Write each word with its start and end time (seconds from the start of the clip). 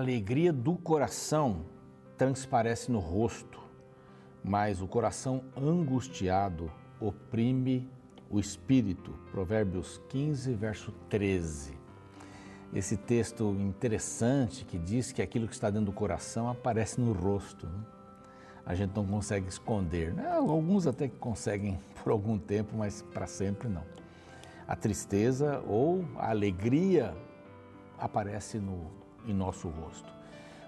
Alegria 0.00 0.50
do 0.50 0.76
coração 0.76 1.66
transparece 2.16 2.90
no 2.90 3.00
rosto, 3.00 3.60
mas 4.42 4.80
o 4.80 4.88
coração 4.88 5.44
angustiado 5.54 6.72
oprime 6.98 7.86
o 8.30 8.40
espírito. 8.40 9.12
Provérbios 9.30 10.00
15, 10.08 10.54
verso 10.54 10.90
13. 11.10 11.74
Esse 12.72 12.96
texto 12.96 13.54
interessante 13.60 14.64
que 14.64 14.78
diz 14.78 15.12
que 15.12 15.20
aquilo 15.20 15.46
que 15.46 15.52
está 15.52 15.68
dentro 15.68 15.86
do 15.86 15.92
coração 15.92 16.48
aparece 16.48 16.98
no 16.98 17.12
rosto. 17.12 17.66
Né? 17.66 17.84
A 18.64 18.74
gente 18.74 18.96
não 18.96 19.04
consegue 19.04 19.50
esconder. 19.50 20.14
Né? 20.14 20.26
Alguns 20.30 20.86
até 20.86 21.08
que 21.08 21.16
conseguem 21.18 21.78
por 22.02 22.10
algum 22.10 22.38
tempo, 22.38 22.74
mas 22.74 23.02
para 23.02 23.26
sempre 23.26 23.68
não. 23.68 23.84
A 24.66 24.74
tristeza 24.74 25.62
ou 25.68 26.06
a 26.16 26.30
alegria 26.30 27.14
aparece 27.98 28.56
no, 28.56 28.98
em 29.26 29.32
nosso 29.32 29.68
rosto. 29.68 30.10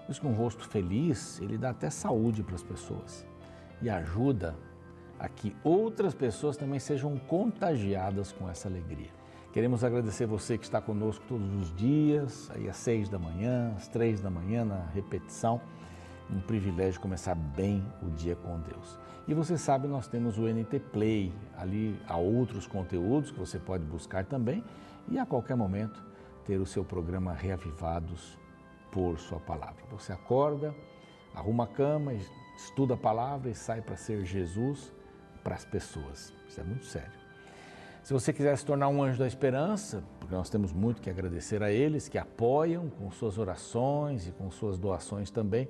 Por 0.05 0.11
isso 0.11 0.21
que 0.21 0.27
um 0.27 0.33
rosto 0.33 0.67
feliz, 0.67 1.39
ele 1.41 1.57
dá 1.57 1.69
até 1.69 1.89
saúde 1.89 2.43
para 2.43 2.55
as 2.55 2.63
pessoas 2.63 3.25
e 3.81 3.89
ajuda 3.89 4.55
a 5.19 5.29
que 5.29 5.55
outras 5.63 6.13
pessoas 6.13 6.57
também 6.57 6.79
sejam 6.79 7.17
contagiadas 7.17 8.31
com 8.31 8.49
essa 8.49 8.67
alegria. 8.67 9.09
Queremos 9.53 9.83
agradecer 9.83 10.25
você 10.25 10.57
que 10.57 10.63
está 10.63 10.81
conosco 10.81 11.23
todos 11.27 11.47
os 11.61 11.75
dias, 11.75 12.51
aí 12.55 12.67
às 12.67 12.75
seis 12.75 13.07
da 13.07 13.19
manhã, 13.19 13.71
às 13.77 13.87
três 13.87 14.19
da 14.19 14.29
manhã 14.29 14.65
na 14.65 14.85
repetição. 14.93 15.61
Um 16.29 16.41
privilégio 16.41 16.99
começar 16.99 17.35
bem 17.35 17.85
o 18.01 18.09
dia 18.09 18.35
com 18.35 18.59
Deus. 18.59 18.97
E 19.27 19.33
você 19.33 19.57
sabe, 19.57 19.87
nós 19.87 20.07
temos 20.07 20.37
o 20.37 20.47
NT 20.47 20.79
Play, 20.91 21.31
ali 21.57 21.97
há 22.07 22.17
outros 22.17 22.67
conteúdos 22.67 23.31
que 23.31 23.39
você 23.39 23.59
pode 23.59 23.85
buscar 23.85 24.25
também 24.25 24.63
e 25.07 25.19
a 25.19 25.25
qualquer 25.25 25.55
momento 25.55 26.03
ter 26.43 26.59
o 26.59 26.65
seu 26.65 26.83
programa 26.83 27.31
Reavivados 27.31 28.37
por 28.93 29.17
Sua 29.17 29.39
Palavra. 29.39 29.83
Você 29.91 30.13
acorda, 30.13 30.73
arruma 31.33 31.63
a 31.63 31.67
cama, 31.67 32.13
estuda 32.55 32.93
a 32.93 32.97
palavra 32.97 33.49
e 33.49 33.55
sai 33.55 33.81
para 33.81 33.97
ser 33.97 34.23
Jesus 34.23 34.93
para 35.43 35.55
as 35.55 35.65
pessoas. 35.65 36.31
Isso 36.47 36.61
é 36.61 36.63
muito 36.63 36.85
sério. 36.85 37.23
Se 38.03 38.13
você 38.13 38.31
quiser 38.31 38.55
se 38.55 38.63
tornar 38.65 38.89
um 38.89 39.01
anjo 39.01 39.17
da 39.17 39.25
esperança, 39.25 40.03
porque 40.19 40.35
nós 40.35 40.49
temos 40.49 40.71
muito 40.71 41.01
que 41.01 41.09
agradecer 41.09 41.63
a 41.63 41.71
eles 41.71 42.07
que 42.07 42.19
apoiam 42.19 42.87
com 42.89 43.09
suas 43.09 43.37
orações 43.39 44.27
e 44.27 44.31
com 44.31 44.51
suas 44.51 44.77
doações 44.77 45.31
também 45.31 45.67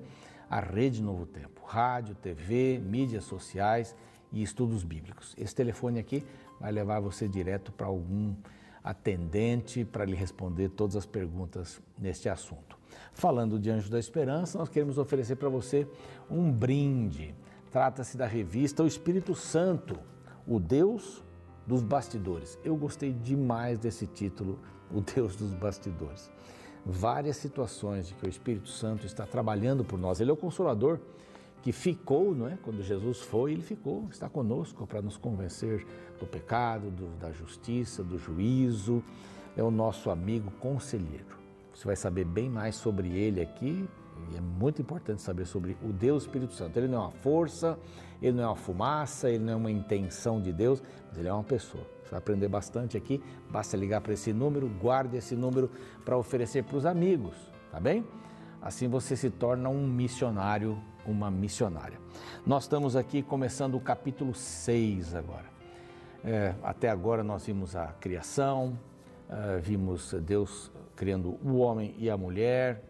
a 0.49 0.59
Rede 0.59 1.01
Novo 1.01 1.25
Tempo, 1.25 1.61
rádio, 1.65 2.15
TV, 2.15 2.77
mídias 2.83 3.23
sociais 3.23 3.95
e 4.31 4.43
estudos 4.43 4.83
bíblicos. 4.83 5.33
Esse 5.37 5.55
telefone 5.55 5.99
aqui 5.99 6.25
vai 6.59 6.71
levar 6.71 6.99
você 6.99 7.27
direto 7.27 7.71
para 7.71 7.87
algum 7.87 8.35
atendente 8.83 9.85
para 9.85 10.03
lhe 10.03 10.15
responder 10.15 10.69
todas 10.69 10.95
as 10.97 11.05
perguntas 11.05 11.81
neste 11.97 12.27
assunto. 12.27 12.82
Falando 13.13 13.59
de 13.59 13.69
Anjo 13.69 13.89
da 13.89 13.99
Esperança, 13.99 14.57
nós 14.57 14.69
queremos 14.69 14.97
oferecer 14.97 15.35
para 15.35 15.49
você 15.49 15.87
um 16.29 16.51
brinde. 16.51 17.35
Trata-se 17.71 18.17
da 18.17 18.25
revista 18.25 18.83
O 18.83 18.87
Espírito 18.87 19.33
Santo, 19.33 19.97
o 20.47 20.59
Deus 20.59 21.23
dos 21.65 21.81
bastidores. 21.81 22.57
Eu 22.63 22.75
gostei 22.75 23.11
demais 23.11 23.79
desse 23.79 24.05
título, 24.05 24.59
O 24.91 25.01
Deus 25.01 25.35
dos 25.35 25.53
bastidores. 25.53 26.29
Várias 26.85 27.37
situações 27.37 28.07
de 28.07 28.13
que 28.13 28.25
o 28.25 28.29
Espírito 28.29 28.69
Santo 28.69 29.05
está 29.05 29.25
trabalhando 29.25 29.83
por 29.83 29.97
nós. 29.97 30.19
Ele 30.19 30.29
é 30.29 30.33
o 30.33 30.37
consolador 30.37 30.99
que 31.61 31.71
ficou, 31.71 32.35
não 32.35 32.47
é? 32.47 32.57
Quando 32.61 32.83
Jesus 32.83 33.21
foi, 33.21 33.53
ele 33.53 33.61
ficou, 33.61 34.07
está 34.11 34.27
conosco 34.27 34.85
para 34.85 35.01
nos 35.01 35.15
convencer 35.15 35.87
do 36.19 36.27
pecado, 36.27 36.91
do, 36.91 37.07
da 37.17 37.31
justiça, 37.31 38.03
do 38.03 38.17
juízo. 38.17 39.01
É 39.55 39.63
o 39.63 39.71
nosso 39.71 40.09
amigo 40.09 40.51
conselheiro. 40.59 41.42
Você 41.73 41.85
vai 41.85 41.95
saber 41.95 42.25
bem 42.25 42.49
mais 42.49 42.75
sobre 42.75 43.09
ele 43.09 43.41
aqui 43.41 43.87
e 44.31 44.37
é 44.37 44.41
muito 44.41 44.81
importante 44.81 45.21
saber 45.21 45.45
sobre 45.45 45.75
o 45.83 45.91
Deus 45.91 46.23
Espírito 46.23 46.53
Santo. 46.53 46.77
Ele 46.77 46.87
não 46.87 46.97
é 46.97 47.01
uma 47.01 47.11
força, 47.11 47.77
ele 48.21 48.37
não 48.37 48.43
é 48.43 48.47
uma 48.47 48.55
fumaça, 48.55 49.29
ele 49.29 49.43
não 49.43 49.53
é 49.53 49.55
uma 49.55 49.71
intenção 49.71 50.39
de 50.39 50.53
Deus, 50.53 50.81
mas 51.07 51.17
ele 51.17 51.27
é 51.27 51.33
uma 51.33 51.43
pessoa. 51.43 51.83
Você 52.03 52.11
vai 52.11 52.19
aprender 52.19 52.47
bastante 52.47 52.95
aqui. 52.95 53.21
Basta 53.49 53.75
ligar 53.75 54.01
para 54.01 54.13
esse 54.13 54.31
número, 54.31 54.69
guarde 54.69 55.17
esse 55.17 55.35
número 55.35 55.69
para 56.05 56.17
oferecer 56.17 56.63
para 56.63 56.77
os 56.77 56.85
amigos, 56.85 57.35
tá 57.71 57.79
bem? 57.79 58.05
Assim 58.61 58.87
você 58.87 59.15
se 59.15 59.29
torna 59.29 59.67
um 59.69 59.87
missionário 59.87 60.81
uma 61.05 61.29
missionária. 61.29 61.99
Nós 62.45 62.63
estamos 62.63 62.95
aqui 62.95 63.21
começando 63.21 63.75
o 63.75 63.79
capítulo 63.79 64.33
6 64.33 65.15
agora. 65.15 65.45
É, 66.23 66.55
até 66.63 66.89
agora 66.89 67.23
nós 67.23 67.45
vimos 67.45 67.75
a 67.75 67.87
criação, 67.87 68.77
é, 69.29 69.57
vimos 69.59 70.13
Deus 70.21 70.71
criando 70.95 71.37
o 71.43 71.57
homem 71.57 71.95
e 71.97 72.09
a 72.09 72.17
mulher 72.17 72.83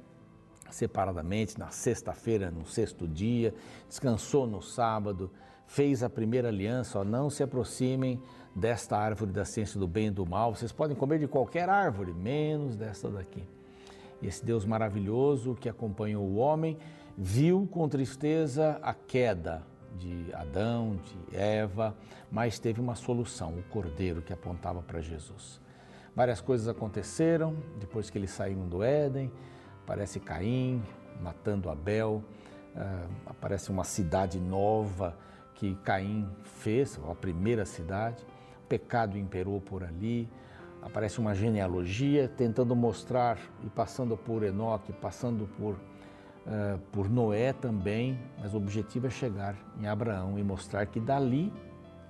separadamente 0.73 1.57
na 1.57 1.69
sexta-feira, 1.69 2.51
no 2.51 2.65
sexto 2.65 3.07
dia, 3.07 3.53
descansou 3.87 4.47
no 4.47 4.61
sábado, 4.61 5.31
fez 5.65 6.03
a 6.03 6.09
primeira 6.09 6.49
aliança, 6.49 6.99
ó, 6.99 7.03
não 7.03 7.29
se 7.29 7.43
aproximem 7.43 8.21
desta 8.55 8.97
árvore 8.97 9.31
da 9.31 9.45
ciência 9.45 9.79
do 9.79 9.87
bem 9.87 10.07
e 10.07 10.11
do 10.11 10.25
mal, 10.25 10.55
vocês 10.55 10.71
podem 10.71 10.95
comer 10.95 11.19
de 11.19 11.27
qualquer 11.27 11.69
árvore, 11.69 12.13
menos 12.13 12.75
desta 12.75 13.09
daqui. 13.09 13.43
Esse 14.21 14.45
Deus 14.45 14.65
maravilhoso 14.65 15.55
que 15.55 15.69
acompanhou 15.69 16.23
o 16.23 16.35
homem 16.35 16.77
viu 17.17 17.67
com 17.71 17.87
tristeza 17.87 18.79
a 18.81 18.93
queda 18.93 19.63
de 19.97 20.33
Adão, 20.33 20.99
de 21.03 21.37
Eva, 21.37 21.95
mas 22.31 22.57
teve 22.57 22.81
uma 22.81 22.95
solução, 22.95 23.53
o 23.57 23.63
cordeiro 23.63 24.21
que 24.21 24.33
apontava 24.33 24.81
para 24.81 25.01
Jesus. 25.01 25.61
Várias 26.15 26.41
coisas 26.41 26.67
aconteceram 26.67 27.55
depois 27.79 28.09
que 28.09 28.17
eles 28.17 28.29
saíram 28.29 28.67
do 28.67 28.83
Éden. 28.83 29.31
Aparece 29.83 30.19
Caim 30.19 30.81
matando 31.21 31.69
Abel, 31.69 32.23
uh, 32.75 33.09
aparece 33.25 33.71
uma 33.71 33.83
cidade 33.83 34.39
nova 34.39 35.17
que 35.55 35.75
Caim 35.83 36.27
fez, 36.43 36.99
a 37.09 37.15
primeira 37.15 37.65
cidade. 37.65 38.23
O 38.63 38.67
pecado 38.67 39.17
imperou 39.17 39.59
por 39.59 39.83
ali. 39.83 40.29
Aparece 40.81 41.19
uma 41.19 41.33
genealogia 41.33 42.27
tentando 42.27 42.75
mostrar 42.75 43.37
e 43.63 43.69
passando 43.69 44.17
por 44.17 44.43
Enoque, 44.43 44.91
passando 44.91 45.47
por 45.57 45.75
uh, 45.75 46.77
por 46.91 47.09
Noé 47.09 47.53
também, 47.53 48.19
mas 48.39 48.53
o 48.53 48.57
objetivo 48.57 49.07
é 49.07 49.09
chegar 49.09 49.55
em 49.79 49.87
Abraão 49.87 50.37
e 50.37 50.43
mostrar 50.43 50.85
que 50.85 50.99
dali 50.99 51.51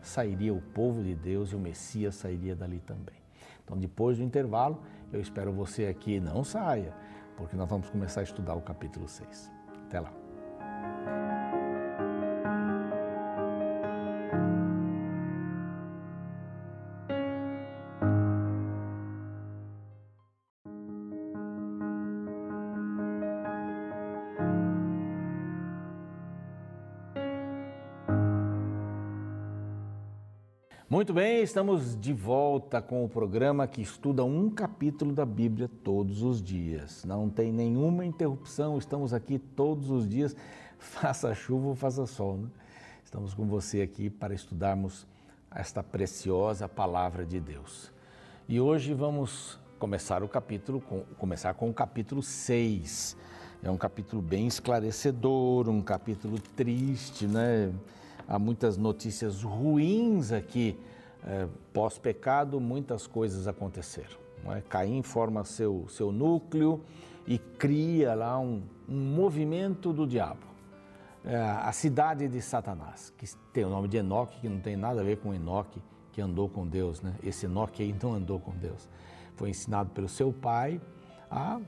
sairia 0.01 0.53
o 0.53 0.61
povo 0.61 1.01
de 1.01 1.15
Deus 1.15 1.51
e 1.51 1.55
o 1.55 1.59
Messias 1.59 2.15
sairia 2.15 2.55
dali 2.55 2.79
também. 2.79 3.22
Então, 3.63 3.77
depois 3.77 4.17
do 4.17 4.23
intervalo, 4.23 4.81
eu 5.11 5.21
espero 5.21 5.51
você 5.51 5.85
aqui, 5.85 6.19
não 6.19 6.43
saia, 6.43 6.93
porque 7.37 7.55
nós 7.55 7.69
vamos 7.69 7.89
começar 7.89 8.21
a 8.21 8.23
estudar 8.23 8.55
o 8.55 8.61
capítulo 8.61 9.07
6. 9.07 9.51
Até 9.85 9.99
lá. 9.99 10.22
Muito 31.03 31.13
bem, 31.13 31.43
estamos 31.43 31.99
de 31.99 32.13
volta 32.13 32.81
com 32.81 33.03
o 33.03 33.09
programa 33.09 33.67
que 33.67 33.81
estuda 33.81 34.23
um 34.23 34.49
capítulo 34.49 35.11
da 35.11 35.25
Bíblia 35.25 35.69
todos 35.83 36.23
os 36.23 36.41
dias. 36.41 37.03
Não 37.03 37.29
tem 37.29 37.51
nenhuma 37.51 38.05
interrupção, 38.05 38.77
estamos 38.77 39.13
aqui 39.13 39.37
todos 39.37 39.89
os 39.89 40.07
dias, 40.07 40.33
faça 40.79 41.35
chuva 41.35 41.67
ou 41.67 41.75
faça 41.75 42.05
sol. 42.05 42.37
Né? 42.37 42.47
Estamos 43.03 43.33
com 43.33 43.45
você 43.45 43.81
aqui 43.81 44.09
para 44.09 44.33
estudarmos 44.33 45.05
esta 45.53 45.83
preciosa 45.83 46.69
palavra 46.69 47.25
de 47.25 47.41
Deus. 47.41 47.91
E 48.47 48.61
hoje 48.61 48.93
vamos 48.93 49.59
começar 49.77 50.23
o 50.23 50.29
capítulo 50.29 50.79
com, 50.79 51.01
começar 51.17 51.53
com 51.53 51.69
o 51.69 51.73
capítulo 51.73 52.23
6. 52.23 53.17
É 53.61 53.69
um 53.69 53.77
capítulo 53.77 54.21
bem 54.21 54.47
esclarecedor, 54.47 55.67
um 55.67 55.81
capítulo 55.81 56.39
triste, 56.39 57.27
né? 57.27 57.73
há 58.27 58.39
muitas 58.39 58.77
notícias 58.77 59.43
ruins 59.43 60.31
aqui. 60.31 60.77
É, 61.25 61.47
Pós-pecado, 61.71 62.59
muitas 62.59 63.07
coisas 63.07 63.47
aconteceram. 63.47 64.23
É? 64.47 64.61
Caim 64.61 65.01
forma 65.01 65.43
seu, 65.45 65.85
seu 65.87 66.11
núcleo 66.11 66.81
e 67.25 67.37
cria 67.37 68.13
lá 68.13 68.37
um, 68.39 68.61
um 68.87 68.99
movimento 68.99 69.93
do 69.93 70.05
diabo. 70.05 70.45
É, 71.25 71.37
a 71.39 71.71
cidade 71.71 72.27
de 72.27 72.41
Satanás, 72.41 73.13
que 73.17 73.25
tem 73.53 73.63
o 73.63 73.69
nome 73.69 73.87
de 73.87 73.97
Enoque, 73.97 74.41
que 74.41 74.49
não 74.49 74.59
tem 74.59 74.75
nada 74.75 74.99
a 74.99 75.03
ver 75.03 75.17
com 75.17 75.33
Enoque, 75.33 75.81
que 76.11 76.21
andou 76.21 76.49
com 76.49 76.67
Deus. 76.67 77.01
Né? 77.01 77.15
Esse 77.23 77.45
Enoque 77.45 77.81
aí 77.81 77.95
não 78.01 78.13
andou 78.13 78.39
com 78.39 78.51
Deus. 78.51 78.89
Foi 79.35 79.49
ensinado 79.49 79.91
pelo 79.91 80.09
seu 80.09 80.33
pai 80.33 80.81
a 81.31 81.61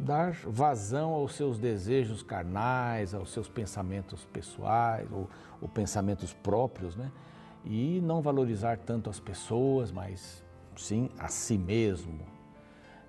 dar 0.00 0.32
vazão 0.46 1.12
aos 1.12 1.34
seus 1.34 1.58
desejos 1.58 2.22
carnais, 2.22 3.14
aos 3.14 3.30
seus 3.30 3.48
pensamentos 3.48 4.24
pessoais 4.24 5.06
ou, 5.12 5.28
ou 5.60 5.68
pensamentos 5.68 6.32
próprios, 6.32 6.96
né? 6.96 7.12
E 7.64 8.00
não 8.02 8.20
valorizar 8.20 8.78
tanto 8.78 9.08
as 9.08 9.20
pessoas, 9.20 9.92
mas 9.92 10.44
sim 10.76 11.08
a 11.18 11.28
si 11.28 11.56
mesmo. 11.58 12.20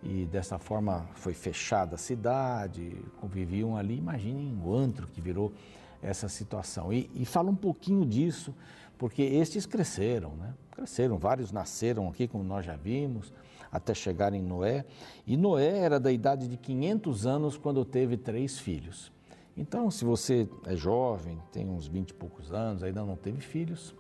e 0.02 0.26
dessa 0.26 0.60
forma 0.60 1.08
foi 1.14 1.34
fechada 1.34 1.96
a 1.96 1.98
cidade, 1.98 2.94
conviviam 3.22 3.78
ali. 3.78 3.98
Imaginem 3.98 4.60
o 4.62 4.76
antro 4.76 5.08
que 5.08 5.22
virou 5.22 5.54
essa 6.02 6.28
situação. 6.28 6.92
E, 6.92 7.10
e 7.16 7.26
fala 7.26 7.50
um 7.50 7.56
pouquinho 7.56 8.06
disso, 8.06 8.54
porque 8.98 9.22
estes 9.22 9.66
cresceram, 9.66 10.36
né? 10.36 10.54
Cresceram, 10.72 11.18
vários 11.18 11.52
nasceram 11.52 12.10
aqui, 12.10 12.28
como 12.28 12.44
nós 12.44 12.66
já 12.66 12.76
vimos, 12.76 13.32
até 13.72 13.94
chegar 13.94 14.34
em 14.34 14.42
Noé. 14.42 14.86
E 15.26 15.38
Noé 15.38 15.80
era 15.80 16.00
da 16.00 16.12
idade 16.12 16.48
de 16.48 16.58
500 16.58 17.26
anos 17.26 17.58
quando 17.58 17.86
teve 17.86 18.18
três 18.18 18.60
filhos. 18.60 19.12
Então, 19.56 19.90
se 19.90 20.04
você 20.04 20.50
é 20.66 20.76
jovem, 20.76 21.40
tem 21.52 21.70
uns 21.70 21.88
20 21.88 22.10
e 22.10 22.14
poucos 22.14 22.52
anos, 22.52 22.84
ainda 22.84 23.06
não 23.06 23.16
teve 23.16 23.40
filhos, 23.40 23.96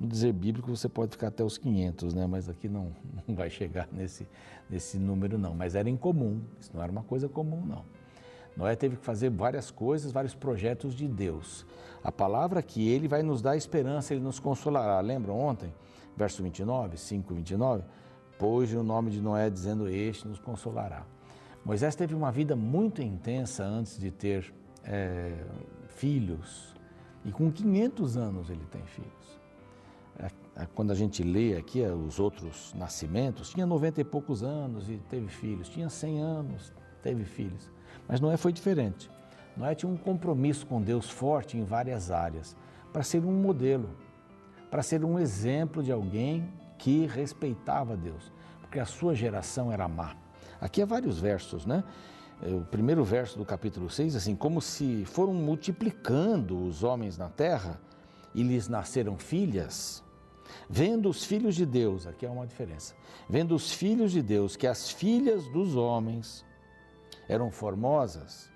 no 0.00 0.06
dizer 0.06 0.32
bíblico 0.32 0.74
você 0.74 0.88
pode 0.88 1.12
ficar 1.12 1.28
até 1.28 1.44
os 1.44 1.56
500, 1.56 2.14
né? 2.14 2.26
mas 2.26 2.48
aqui 2.48 2.68
não, 2.68 2.92
não 3.26 3.34
vai 3.34 3.50
chegar 3.50 3.88
nesse, 3.92 4.26
nesse 4.68 4.98
número 4.98 5.38
não. 5.38 5.54
Mas 5.54 5.74
era 5.74 5.88
incomum, 5.88 6.40
isso 6.60 6.70
não 6.74 6.82
era 6.82 6.90
uma 6.90 7.02
coisa 7.02 7.28
comum 7.28 7.64
não. 7.64 7.84
Noé 8.56 8.76
teve 8.76 8.96
que 8.96 9.04
fazer 9.04 9.30
várias 9.30 9.70
coisas, 9.70 10.12
vários 10.12 10.34
projetos 10.34 10.94
de 10.94 11.08
Deus. 11.08 11.66
A 12.02 12.12
palavra 12.12 12.62
que 12.62 12.88
ele 12.88 13.08
vai 13.08 13.22
nos 13.22 13.42
dar 13.42 13.56
esperança, 13.56 14.14
ele 14.14 14.22
nos 14.22 14.38
consolará. 14.38 15.00
Lembram 15.00 15.38
ontem, 15.38 15.74
verso 16.16 16.42
29, 16.42 16.96
5, 16.96 17.34
29? 17.34 17.82
Pôs 18.38 18.72
o 18.72 18.82
nome 18.82 19.10
de 19.10 19.20
Noé 19.20 19.50
dizendo: 19.50 19.88
Este 19.88 20.28
nos 20.28 20.38
consolará. 20.38 21.04
Moisés 21.64 21.96
teve 21.96 22.14
uma 22.14 22.30
vida 22.30 22.54
muito 22.54 23.02
intensa 23.02 23.64
antes 23.64 23.98
de 23.98 24.10
ter 24.10 24.54
é, 24.84 25.32
filhos, 25.88 26.74
e 27.24 27.32
com 27.32 27.50
500 27.50 28.16
anos 28.16 28.50
ele 28.50 28.64
tem 28.70 28.82
filhos. 28.82 29.43
É, 30.18 30.62
é, 30.62 30.66
quando 30.74 30.90
a 30.90 30.94
gente 30.94 31.22
lê 31.22 31.56
aqui 31.56 31.82
é, 31.82 31.92
os 31.92 32.20
outros 32.20 32.72
nascimentos, 32.74 33.50
tinha 33.50 33.66
90 33.66 34.00
e 34.00 34.04
poucos 34.04 34.42
anos 34.42 34.88
e 34.88 34.96
teve 35.10 35.28
filhos, 35.28 35.68
tinha 35.68 35.88
100 35.88 36.20
anos, 36.20 36.72
teve 37.02 37.24
filhos. 37.24 37.70
Mas 38.06 38.20
Noé 38.20 38.36
foi 38.36 38.52
diferente. 38.52 39.10
Noé 39.56 39.74
tinha 39.74 39.90
um 39.90 39.96
compromisso 39.96 40.66
com 40.66 40.80
Deus 40.80 41.08
forte 41.08 41.56
em 41.56 41.64
várias 41.64 42.10
áreas, 42.10 42.56
para 42.92 43.02
ser 43.02 43.24
um 43.24 43.32
modelo, 43.32 43.90
para 44.70 44.82
ser 44.82 45.04
um 45.04 45.18
exemplo 45.18 45.82
de 45.82 45.90
alguém 45.90 46.48
que 46.78 47.06
respeitava 47.06 47.96
Deus, 47.96 48.32
porque 48.60 48.78
a 48.78 48.86
sua 48.86 49.14
geração 49.14 49.72
era 49.72 49.88
má. 49.88 50.16
Aqui 50.60 50.82
há 50.82 50.86
vários 50.86 51.18
versos, 51.18 51.66
né? 51.66 51.82
O 52.42 52.62
primeiro 52.62 53.04
verso 53.04 53.38
do 53.38 53.44
capítulo 53.44 53.88
6, 53.88 54.16
assim, 54.16 54.34
como 54.34 54.60
se 54.60 55.04
foram 55.04 55.32
multiplicando 55.32 56.60
os 56.64 56.82
homens 56.82 57.16
na 57.16 57.28
terra 57.28 57.80
e 58.34 58.42
lhes 58.42 58.68
nasceram 58.68 59.16
filhas, 59.16 60.02
vendo 60.68 61.08
os 61.08 61.24
filhos 61.24 61.54
de 61.54 61.64
Deus, 61.64 62.06
aqui 62.06 62.26
há 62.26 62.30
uma 62.30 62.46
diferença, 62.46 62.94
vendo 63.28 63.54
os 63.54 63.72
filhos 63.72 64.12
de 64.12 64.22
Deus, 64.22 64.56
que 64.56 64.66
as 64.66 64.90
filhas 64.90 65.46
dos 65.48 65.76
homens 65.76 66.44
eram 67.28 67.50
formosas, 67.50 68.50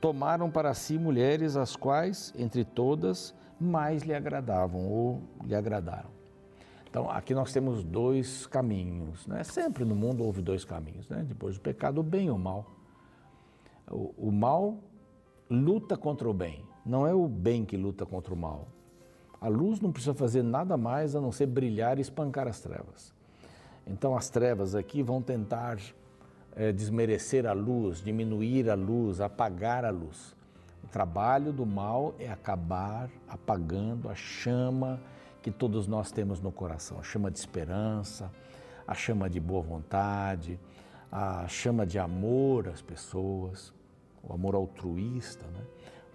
tomaram 0.00 0.50
para 0.50 0.72
si 0.74 0.98
mulheres 0.98 1.56
as 1.56 1.76
quais, 1.76 2.32
entre 2.36 2.64
todas, 2.64 3.34
mais 3.60 4.02
lhe 4.02 4.14
agradavam 4.14 4.88
ou 4.88 5.22
lhe 5.44 5.54
agradaram. 5.54 6.08
Então, 6.88 7.08
aqui 7.08 7.34
nós 7.34 7.52
temos 7.52 7.84
dois 7.84 8.46
caminhos. 8.46 9.24
Né? 9.26 9.44
Sempre 9.44 9.84
no 9.84 9.94
mundo 9.94 10.24
houve 10.24 10.42
dois 10.42 10.64
caminhos. 10.64 11.08
Né? 11.08 11.24
Depois 11.28 11.54
do 11.54 11.60
pecado, 11.60 12.00
o 12.00 12.02
bem 12.02 12.26
e 12.26 12.30
o 12.30 12.38
mal. 12.38 12.66
O, 13.88 14.12
o 14.18 14.32
mal 14.32 14.76
luta 15.48 15.96
contra 15.96 16.28
o 16.28 16.34
bem. 16.34 16.64
Não 16.84 17.06
é 17.06 17.14
o 17.14 17.28
bem 17.28 17.64
que 17.64 17.76
luta 17.76 18.04
contra 18.04 18.34
o 18.34 18.36
mal. 18.36 18.66
A 19.40 19.48
luz 19.48 19.80
não 19.80 19.90
precisa 19.90 20.14
fazer 20.14 20.42
nada 20.42 20.76
mais 20.76 21.16
a 21.16 21.20
não 21.20 21.32
ser 21.32 21.46
brilhar 21.46 21.98
e 21.98 22.02
espancar 22.02 22.46
as 22.46 22.60
trevas. 22.60 23.14
Então, 23.86 24.16
as 24.16 24.28
trevas 24.28 24.74
aqui 24.74 25.02
vão 25.02 25.22
tentar 25.22 25.78
é, 26.54 26.72
desmerecer 26.72 27.46
a 27.46 27.52
luz, 27.52 28.02
diminuir 28.02 28.68
a 28.68 28.74
luz, 28.74 29.20
apagar 29.20 29.84
a 29.84 29.90
luz. 29.90 30.36
O 30.84 30.88
trabalho 30.88 31.52
do 31.52 31.64
mal 31.64 32.14
é 32.18 32.28
acabar 32.28 33.08
apagando 33.28 34.08
a 34.08 34.14
chama 34.14 35.00
que 35.42 35.50
todos 35.50 35.86
nós 35.86 36.10
temos 36.12 36.40
no 36.40 36.52
coração, 36.52 36.98
a 36.98 37.02
chama 37.02 37.30
de 37.30 37.38
esperança, 37.38 38.30
a 38.86 38.94
chama 38.94 39.30
de 39.30 39.40
boa 39.40 39.62
vontade, 39.62 40.60
a 41.10 41.48
chama 41.48 41.86
de 41.86 41.98
amor 41.98 42.68
às 42.68 42.82
pessoas, 42.82 43.72
o 44.22 44.32
amor 44.32 44.54
altruísta, 44.54 45.46
né? 45.46 45.62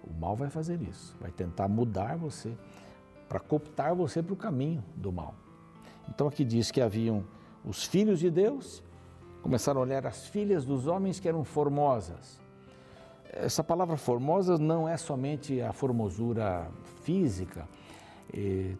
O 0.08 0.12
mal 0.20 0.36
vai 0.36 0.48
fazer 0.48 0.80
isso, 0.82 1.16
vai 1.20 1.32
tentar 1.32 1.66
mudar 1.66 2.16
você, 2.16 2.56
para 3.28 3.40
cooptar 3.40 3.94
você 3.94 4.22
para 4.22 4.32
o 4.32 4.36
caminho 4.36 4.84
do 4.94 5.12
mal. 5.12 5.34
Então 6.08 6.28
aqui 6.28 6.44
diz 6.44 6.70
que 6.70 6.80
haviam 6.80 7.24
os 7.64 7.84
filhos 7.84 8.20
de 8.20 8.30
Deus 8.30 8.82
começaram 9.42 9.80
a 9.80 9.84
olhar 9.84 10.06
as 10.06 10.26
filhas 10.26 10.64
dos 10.64 10.86
homens 10.86 11.20
que 11.20 11.28
eram 11.28 11.44
formosas. 11.44 12.40
Essa 13.32 13.62
palavra 13.62 13.96
formosa 13.96 14.56
não 14.58 14.88
é 14.88 14.96
somente 14.96 15.60
a 15.60 15.72
formosura 15.72 16.70
física, 17.02 17.68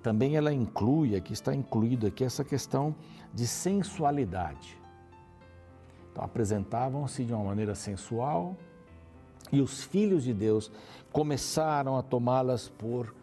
também 0.02 0.36
ela 0.36 0.52
inclui, 0.52 1.14
aqui 1.14 1.32
está 1.32 1.54
incluído 1.54 2.06
aqui 2.06 2.24
essa 2.24 2.44
questão 2.44 2.94
de 3.32 3.46
sensualidade. 3.46 4.76
Então 6.10 6.24
apresentavam-se 6.24 7.24
de 7.24 7.32
uma 7.32 7.44
maneira 7.44 7.74
sensual 7.74 8.56
e 9.52 9.60
os 9.60 9.84
filhos 9.84 10.24
de 10.24 10.34
Deus 10.34 10.72
começaram 11.12 11.96
a 11.96 12.02
tomá-las 12.02 12.68
por, 12.68 13.14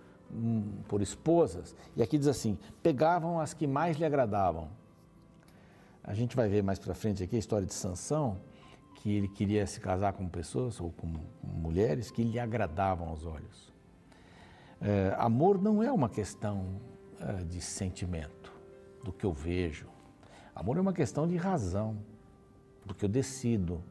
por 0.87 1.01
esposas. 1.01 1.75
E 1.95 2.01
aqui 2.03 2.17
diz 2.17 2.27
assim: 2.27 2.57
pegavam 2.81 3.39
as 3.39 3.53
que 3.53 3.67
mais 3.67 3.97
lhe 3.97 4.05
agradavam 4.05 4.69
a 6.03 6.13
gente 6.13 6.35
vai 6.35 6.49
ver 6.49 6.61
mais 6.61 6.77
para 6.77 6.93
frente 6.93 7.23
aqui 7.23 7.37
a 7.37 7.39
história 7.39 7.65
de 7.65 7.73
Sansão, 7.73 8.37
que 8.95 9.11
ele 9.15 9.27
queria 9.27 9.65
se 9.65 9.79
casar 9.79 10.13
com 10.13 10.27
pessoas 10.27 10.79
ou 10.81 10.91
com 10.91 11.07
mulheres 11.41 12.11
que 12.11 12.23
lhe 12.23 12.37
agradavam 12.37 13.07
aos 13.07 13.25
olhos. 13.25 13.73
É, 14.81 15.15
amor 15.17 15.61
não 15.61 15.81
é 15.81 15.91
uma 15.91 16.09
questão 16.09 16.81
é, 17.19 17.43
de 17.45 17.61
sentimento, 17.61 18.51
do 19.01 19.13
que 19.13 19.25
eu 19.25 19.31
vejo. 19.31 19.87
Amor 20.53 20.77
é 20.77 20.81
uma 20.81 20.93
questão 20.93 21.25
de 21.25 21.37
razão, 21.37 21.97
do 22.85 22.93
que 22.93 23.05
eu 23.05 23.09
decido. 23.09 23.81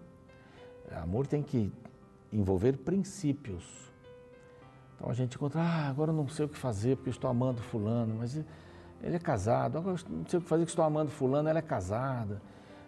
Amor 0.90 1.26
tem 1.26 1.42
que 1.42 1.72
envolver 2.30 2.76
princípios. 2.76 3.90
Então 5.02 5.10
a 5.10 5.14
gente 5.14 5.34
encontra, 5.34 5.60
ah, 5.60 5.88
agora 5.88 6.12
eu 6.12 6.14
não 6.14 6.28
sei 6.28 6.44
o 6.46 6.48
que 6.48 6.56
fazer 6.56 6.94
porque 6.94 7.08
eu 7.08 7.12
estou 7.12 7.28
amando 7.28 7.60
fulano, 7.60 8.14
mas 8.20 8.36
ele 8.36 9.16
é 9.16 9.18
casado, 9.18 9.76
agora 9.76 9.96
não 10.08 10.24
sei 10.28 10.38
o 10.38 10.42
que 10.42 10.48
fazer, 10.48 10.64
que 10.64 10.70
estou 10.70 10.84
amando 10.84 11.10
fulano, 11.10 11.48
ela 11.48 11.58
é 11.58 11.62
casada, 11.62 12.40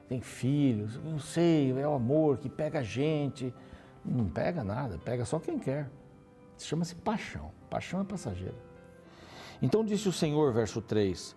tem 0.09 0.21
filhos, 0.21 0.97
não 1.03 1.19
sei, 1.19 1.77
é 1.77 1.89
o 1.89 1.95
amor 1.95 2.39
que 2.39 2.49
pega 2.49 2.79
a 2.79 2.83
gente. 2.85 3.53
Não 4.05 4.29
pega 4.29 4.63
nada, 4.63 4.97
pega 4.97 5.25
só 5.25 5.41
quem 5.41 5.59
quer. 5.59 5.91
Chama-se 6.57 6.95
paixão. 6.95 7.51
Paixão 7.69 8.01
é 8.01 8.05
passageira. 8.05 8.55
Então 9.61 9.85
disse 9.85 10.09
o 10.09 10.13
Senhor, 10.13 10.53
verso 10.53 10.81
3: 10.81 11.35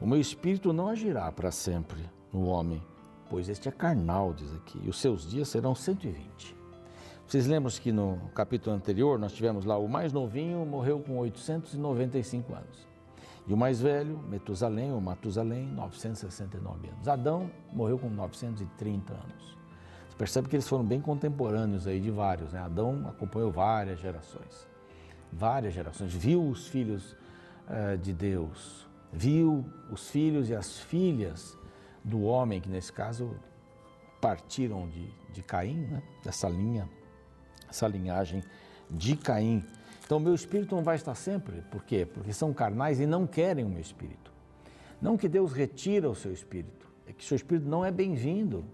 O 0.00 0.06
meu 0.06 0.20
espírito 0.20 0.72
não 0.72 0.86
agirá 0.86 1.32
para 1.32 1.50
sempre 1.50 2.08
no 2.32 2.44
homem, 2.44 2.80
pois 3.28 3.48
este 3.48 3.68
é 3.68 3.72
carnal, 3.72 4.32
diz 4.32 4.54
aqui, 4.54 4.80
e 4.84 4.88
os 4.88 5.00
seus 5.00 5.28
dias 5.28 5.48
serão 5.48 5.74
120. 5.74 6.59
Vocês 7.30 7.46
lembram 7.46 7.70
que 7.70 7.92
no 7.92 8.18
capítulo 8.34 8.74
anterior 8.74 9.16
nós 9.16 9.32
tivemos 9.32 9.64
lá 9.64 9.78
o 9.78 9.86
mais 9.88 10.12
novinho 10.12 10.66
morreu 10.66 10.98
com 10.98 11.16
895 11.16 12.52
anos. 12.52 12.88
E 13.46 13.54
o 13.54 13.56
mais 13.56 13.80
velho, 13.80 14.18
Metusalém, 14.28 14.90
ou 14.90 15.00
Matusalém, 15.00 15.64
969 15.68 16.88
anos. 16.88 17.06
Adão 17.06 17.48
morreu 17.72 18.00
com 18.00 18.10
930 18.10 19.12
anos. 19.12 19.56
Você 20.08 20.16
percebe 20.18 20.48
que 20.48 20.56
eles 20.56 20.68
foram 20.68 20.84
bem 20.84 21.00
contemporâneos 21.00 21.86
aí 21.86 22.00
de 22.00 22.10
vários, 22.10 22.52
né? 22.52 22.58
Adão 22.58 23.06
acompanhou 23.08 23.52
várias 23.52 24.00
gerações. 24.00 24.66
Várias 25.32 25.72
gerações. 25.72 26.12
Viu 26.12 26.42
os 26.42 26.66
filhos 26.66 27.12
uh, 27.68 27.96
de 27.96 28.12
Deus, 28.12 28.88
viu 29.12 29.64
os 29.88 30.10
filhos 30.10 30.48
e 30.50 30.54
as 30.56 30.80
filhas 30.80 31.56
do 32.02 32.22
homem, 32.22 32.60
que 32.60 32.68
nesse 32.68 32.92
caso 32.92 33.36
partiram 34.20 34.88
de, 34.88 35.08
de 35.32 35.44
Caim, 35.44 35.86
né? 35.86 36.02
dessa 36.24 36.48
linha, 36.48 36.90
essa 37.70 37.88
linhagem 37.88 38.42
de 38.90 39.16
Caim. 39.16 39.64
Então, 40.04 40.18
meu 40.18 40.34
espírito 40.34 40.74
não 40.74 40.82
vai 40.82 40.96
estar 40.96 41.14
sempre. 41.14 41.62
Por 41.70 41.84
quê? 41.84 42.04
Porque 42.04 42.32
são 42.32 42.52
carnais 42.52 43.00
e 43.00 43.06
não 43.06 43.26
querem 43.26 43.64
o 43.64 43.68
meu 43.68 43.80
espírito. 43.80 44.30
Não 45.00 45.16
que 45.16 45.28
Deus 45.28 45.52
retira 45.52 46.10
o 46.10 46.14
seu 46.14 46.32
espírito, 46.32 46.86
é 47.06 47.12
que 47.12 47.24
seu 47.24 47.36
espírito 47.36 47.68
não 47.68 47.84
é 47.84 47.90
bem-vindo. 47.90 48.64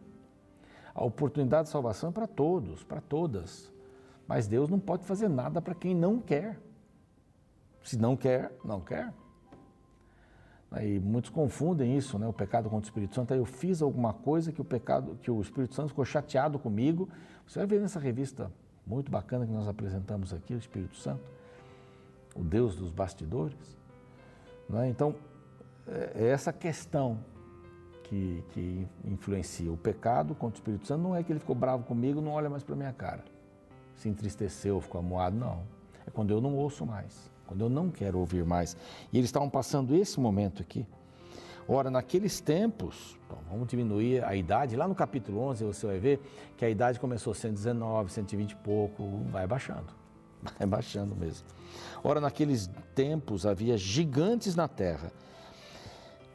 A 0.94 1.04
oportunidade 1.04 1.64
de 1.64 1.70
salvação 1.70 2.08
é 2.08 2.12
para 2.12 2.26
todos, 2.26 2.82
para 2.82 3.00
todas. 3.00 3.70
Mas 4.26 4.48
Deus 4.48 4.68
não 4.68 4.80
pode 4.80 5.04
fazer 5.04 5.28
nada 5.28 5.60
para 5.60 5.74
quem 5.74 5.94
não 5.94 6.18
quer. 6.18 6.58
Se 7.84 7.96
não 7.96 8.16
quer, 8.16 8.50
não 8.64 8.80
quer. 8.80 9.12
E 10.80 10.98
muitos 10.98 11.30
confundem 11.30 11.96
isso, 11.96 12.18
né? 12.18 12.26
O 12.26 12.32
pecado 12.32 12.68
contra 12.68 12.84
o 12.84 12.88
Espírito 12.88 13.14
Santo. 13.14 13.32
Eu 13.32 13.44
fiz 13.44 13.80
alguma 13.80 14.12
coisa 14.12 14.50
que 14.50 14.60
o 14.60 14.64
pecado, 14.64 15.16
que 15.22 15.30
o 15.30 15.40
Espírito 15.40 15.74
Santo 15.74 15.90
ficou 15.90 16.04
chateado 16.04 16.58
comigo. 16.58 17.08
Você 17.46 17.60
vai 17.60 17.68
ver 17.68 17.80
nessa 17.80 18.00
revista 18.00 18.50
muito 18.86 19.10
bacana 19.10 19.46
que 19.46 19.52
nós 19.52 19.66
apresentamos 19.66 20.32
aqui, 20.32 20.54
o 20.54 20.58
Espírito 20.58 20.96
Santo, 20.96 21.22
o 22.34 22.42
Deus 22.42 22.76
dos 22.76 22.90
bastidores. 22.90 23.76
É? 24.74 24.88
Então, 24.88 25.14
é, 25.88 26.12
é 26.14 26.26
essa 26.28 26.52
questão 26.52 27.18
que, 28.04 28.44
que 28.50 28.86
influencia. 29.04 29.70
O 29.70 29.76
pecado 29.76 30.34
contra 30.34 30.56
o 30.56 30.58
Espírito 30.58 30.86
Santo 30.86 31.02
não 31.02 31.16
é 31.16 31.22
que 31.22 31.32
ele 31.32 31.40
ficou 31.40 31.54
bravo 31.54 31.84
comigo, 31.84 32.20
não 32.20 32.32
olha 32.32 32.48
mais 32.48 32.62
para 32.62 32.76
minha 32.76 32.92
cara, 32.92 33.24
se 33.96 34.08
entristeceu, 34.08 34.80
ficou 34.80 35.00
amuado, 35.00 35.36
não. 35.36 35.62
É 36.06 36.10
quando 36.10 36.30
eu 36.30 36.40
não 36.40 36.54
ouço 36.54 36.86
mais, 36.86 37.30
quando 37.46 37.62
eu 37.62 37.68
não 37.68 37.90
quero 37.90 38.18
ouvir 38.18 38.44
mais. 38.44 38.76
E 39.12 39.18
eles 39.18 39.28
estavam 39.28 39.50
passando 39.50 39.94
esse 39.94 40.20
momento 40.20 40.62
aqui. 40.62 40.86
Ora, 41.68 41.90
naqueles 41.90 42.40
tempos, 42.40 43.18
bom, 43.28 43.38
vamos 43.50 43.66
diminuir 43.66 44.24
a 44.24 44.36
idade, 44.36 44.76
lá 44.76 44.86
no 44.86 44.94
capítulo 44.94 45.40
11 45.40 45.64
você 45.64 45.86
vai 45.86 45.98
ver 45.98 46.20
que 46.56 46.64
a 46.64 46.70
idade 46.70 47.00
começou 47.00 47.34
119, 47.34 48.12
120 48.12 48.52
e 48.52 48.56
pouco, 48.56 49.22
vai 49.30 49.46
baixando, 49.46 49.92
vai 50.58 50.66
baixando 50.66 51.16
mesmo. 51.16 51.46
Ora, 52.04 52.20
naqueles 52.20 52.70
tempos 52.94 53.44
havia 53.44 53.76
gigantes 53.76 54.54
na 54.54 54.68
terra 54.68 55.12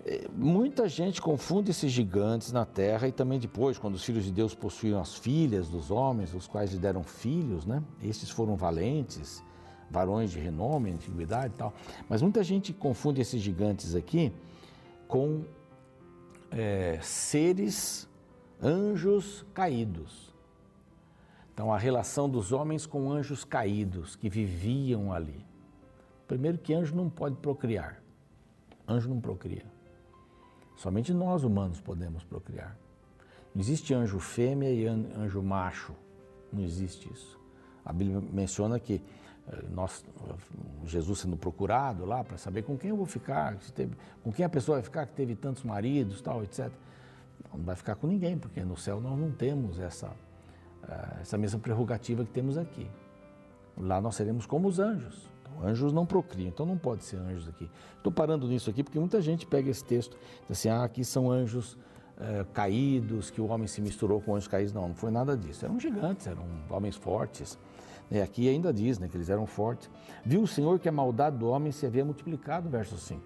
é, 0.04 0.28
muita 0.36 0.90
gente 0.90 1.22
confunde 1.22 1.70
esses 1.70 1.92
gigantes 1.92 2.52
na 2.52 2.66
terra 2.66 3.08
e 3.08 3.12
também 3.12 3.40
depois, 3.40 3.78
quando 3.78 3.96
os 3.96 4.04
filhos 4.04 4.24
de 4.24 4.32
Deus 4.32 4.56
possuíram 4.56 5.00
as 5.00 5.14
filhas 5.14 5.70
dos 5.70 5.92
homens, 5.92 6.34
os 6.34 6.48
quais 6.48 6.72
lhe 6.72 6.80
deram 6.80 7.04
filhos, 7.04 7.66
né? 7.66 7.84
Estes 8.02 8.30
foram 8.30 8.56
valentes, 8.56 9.44
varões 9.92 10.32
de 10.32 10.40
renome, 10.40 10.92
antiguidade 10.92 11.54
e 11.54 11.58
tal. 11.58 11.74
Mas 12.10 12.22
muita 12.22 12.44
gente 12.44 12.74
confunde 12.74 13.22
esses 13.22 13.42
gigantes 13.42 13.94
aqui 13.94 14.34
com 15.12 15.44
é, 16.50 16.98
seres, 17.02 18.08
anjos 18.64 19.46
caídos. 19.54 20.34
Então, 21.54 21.74
a 21.74 21.78
relação 21.78 22.30
dos 22.30 22.54
homens 22.54 22.86
com 22.86 23.12
anjos 23.12 23.44
caídos 23.44 24.16
que 24.16 24.30
viviam 24.30 25.12
ali. 25.12 25.46
Primeiro, 26.30 26.58
que 26.58 26.74
anjo 26.74 26.96
não 26.96 27.10
pode 27.10 27.36
procriar. 27.36 28.02
Anjo 28.88 29.10
não 29.10 29.20
procria. 29.20 29.66
Somente 30.78 31.14
nós 31.14 31.44
humanos 31.44 31.82
podemos 31.82 32.24
procriar. 32.24 32.78
Não 33.54 33.62
existe 33.62 33.94
anjo 33.94 34.18
fêmea 34.18 34.72
e 34.72 34.88
anjo 34.88 35.44
macho. 35.44 35.94
Não 36.54 36.64
existe 36.64 37.12
isso. 37.12 37.38
A 37.84 37.92
Bíblia 37.92 38.22
menciona 38.32 38.80
que 38.80 39.02
nós, 39.72 40.06
Jesus 40.86 41.20
sendo 41.20 41.36
procurado 41.36 42.06
lá 42.06 42.24
para 42.24 42.38
saber 42.38 42.64
com 42.64 42.78
quem 42.78 42.92
eu 42.92 42.98
vou 42.98 43.06
ficar, 43.06 43.58
teve, 43.76 43.96
com 44.24 44.32
quem 44.32 44.46
a 44.46 44.50
pessoa 44.50 44.78
vai 44.78 44.84
ficar 44.84 45.06
que 45.06 45.14
teve 45.14 45.36
tantos 45.36 45.64
maridos, 45.64 46.22
tal, 46.22 46.44
etc. 46.44 46.72
Não 47.54 47.64
vai 47.64 47.76
ficar 47.76 47.96
com 47.96 48.08
ninguém, 48.08 48.38
porque 48.38 48.64
no 48.64 48.78
céu 48.78 49.02
nós 49.02 49.18
não 49.18 49.32
temos 49.32 49.80
essa, 49.80 50.12
eh, 50.88 51.18
essa 51.22 51.38
mesma 51.38 51.60
prerrogativa 51.60 52.24
que 52.24 52.32
temos 52.32 52.58
aqui. 52.58 52.90
Lá 53.78 54.00
nós 54.00 54.16
seremos 54.16 54.46
como 54.46 54.68
os 54.68 54.80
anjos. 54.80 55.30
Anjos 55.62 55.92
não 55.92 56.06
procriam, 56.06 56.48
então 56.48 56.66
não 56.66 56.78
pode 56.78 57.04
ser 57.04 57.18
anjos 57.18 57.50
aqui. 57.50 57.70
Estou 57.98 58.12
parando 58.12 58.48
nisso 58.48 58.70
aqui 58.70 58.84
porque 58.84 59.00
muita 59.00 59.22
gente 59.22 59.46
pega 59.46 59.70
esse 59.70 59.84
texto 59.84 60.16
e 60.16 60.48
diz 60.48 60.60
assim: 60.60 60.70
ah, 60.70 60.84
aqui 60.84 61.04
são 61.04 61.30
anjos 61.30 61.78
é, 62.18 62.46
caídos, 62.54 63.30
que 63.30 63.42
o 63.42 63.48
homem 63.48 63.68
se 63.68 63.82
misturou 63.82 64.22
com 64.22 64.34
anjos 64.36 64.48
caídos. 64.48 64.72
Não, 64.72 64.88
não 64.88 64.96
foi 64.96 65.12
nada 65.12 65.36
disso. 65.36 65.66
Eram 65.66 65.80
gigantes, 65.80 66.26
eram 66.26 66.46
homens 66.70 66.96
fortes. 66.96 67.60
E 68.12 68.20
aqui 68.20 68.50
ainda 68.50 68.74
diz 68.74 69.00
né, 69.00 69.08
que 69.08 69.16
eles 69.16 69.30
eram 69.30 69.46
fortes. 69.48 69.90
Viu 70.26 70.42
o 70.42 70.48
Senhor 70.48 70.78
que 70.80 70.90
a 70.90 70.92
maldade 70.92 71.38
do 71.38 71.48
homem 71.48 71.72
se 71.72 71.86
havia 71.86 72.04
multiplicado, 72.04 72.70
verso 72.70 72.98
5. 72.98 73.24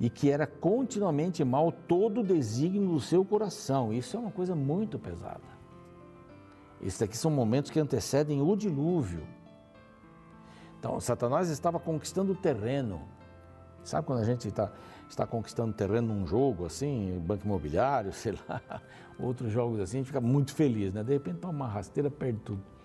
E 0.00 0.08
que 0.08 0.30
era 0.30 0.46
continuamente 0.46 1.44
mal 1.44 1.70
todo 1.70 2.22
o 2.22 2.24
desígnio 2.24 2.88
do 2.88 2.98
seu 3.00 3.22
coração. 3.22 3.92
Isso 3.92 4.16
é 4.16 4.20
uma 4.20 4.30
coisa 4.30 4.54
muito 4.54 4.98
pesada. 4.98 5.42
Esses 6.80 7.02
aqui 7.02 7.14
são 7.14 7.30
momentos 7.30 7.70
que 7.70 7.78
antecedem 7.78 8.40
o 8.40 8.56
dilúvio. 8.56 9.22
Então, 10.78 10.98
Satanás 10.98 11.50
estava 11.50 11.78
conquistando 11.78 12.32
o 12.32 12.34
terreno. 12.34 13.02
Sabe 13.84 14.06
quando 14.06 14.20
a 14.20 14.24
gente 14.24 14.48
está, 14.48 14.72
está 15.06 15.26
conquistando 15.26 15.74
terreno 15.74 16.14
num 16.14 16.26
jogo, 16.26 16.64
assim, 16.64 17.22
banco 17.26 17.44
imobiliário, 17.44 18.12
sei 18.14 18.32
lá, 18.48 18.80
outros 19.18 19.52
jogos 19.52 19.78
assim, 19.80 19.98
a 19.98 20.00
gente 20.00 20.06
fica 20.06 20.22
muito 20.22 20.54
feliz, 20.54 20.94
né? 20.94 21.02
De 21.02 21.12
repente, 21.12 21.40
toma 21.40 21.52
uma 21.52 21.68
rasteira, 21.68 22.10
perde 22.10 22.38
tudo. 22.40 22.79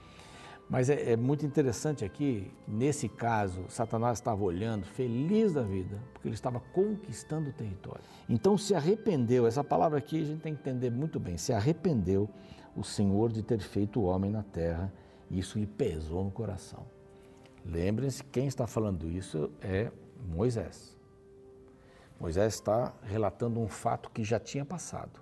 Mas 0.70 0.90
é, 0.90 1.12
é, 1.12 1.16
muito 1.16 1.46
interessante 1.46 2.04
aqui, 2.04 2.52
nesse 2.68 3.08
caso, 3.08 3.66
Satanás 3.70 4.18
estava 4.18 4.44
olhando, 4.44 4.86
feliz 4.86 5.54
da 5.54 5.62
vida, 5.62 6.02
porque 6.12 6.28
ele 6.28 6.36
estava 6.36 6.60
conquistando 6.60 7.52
o 7.52 7.54
território. 7.54 8.02
Então 8.28 8.58
se 8.58 8.74
arrependeu, 8.74 9.46
essa 9.46 9.64
palavra 9.64 10.00
aqui 10.00 10.22
a 10.22 10.26
gente 10.26 10.42
tem 10.42 10.56
que 10.56 10.62
entender 10.62 10.90
muito 10.90 11.20
bem, 11.20 11.38
se 11.38 11.54
arrependeu 11.54 12.28
o 12.76 12.84
Senhor 12.84 13.32
de 13.32 13.44
ter 13.44 13.60
feito 13.60 14.00
o 14.00 14.04
homem 14.06 14.32
na 14.32 14.42
terra, 14.42 14.92
e 15.30 15.40
isso 15.40 15.60
lhe 15.60 15.68
pesou 15.68 16.24
no 16.24 16.32
coração. 16.32 16.86
Lembrem-se, 17.64 18.24
quem 18.24 18.48
está 18.48 18.66
falando 18.66 19.08
isso 19.08 19.52
é 19.62 19.92
Moisés. 20.28 20.96
Moisés 22.20 22.56
está 22.56 22.94
relatando 23.04 23.60
um 23.60 23.68
fato 23.68 24.10
que 24.10 24.24
já 24.24 24.40
tinha 24.40 24.66
passado. 24.66 25.20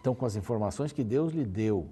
Então, 0.00 0.14
com 0.14 0.26
as 0.26 0.36
informações 0.36 0.92
que 0.92 1.04
Deus 1.04 1.32
lhe 1.32 1.44
deu, 1.44 1.88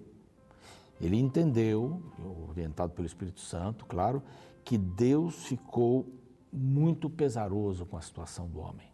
ele 1.00 1.18
entendeu, 1.18 2.02
orientado 2.48 2.92
pelo 2.92 3.06
Espírito 3.06 3.40
Santo, 3.40 3.86
claro, 3.86 4.22
que 4.64 4.76
Deus 4.76 5.46
ficou 5.46 6.06
muito 6.52 7.08
pesaroso 7.08 7.86
com 7.86 7.96
a 7.96 8.00
situação 8.00 8.46
do 8.46 8.60
homem. 8.60 8.88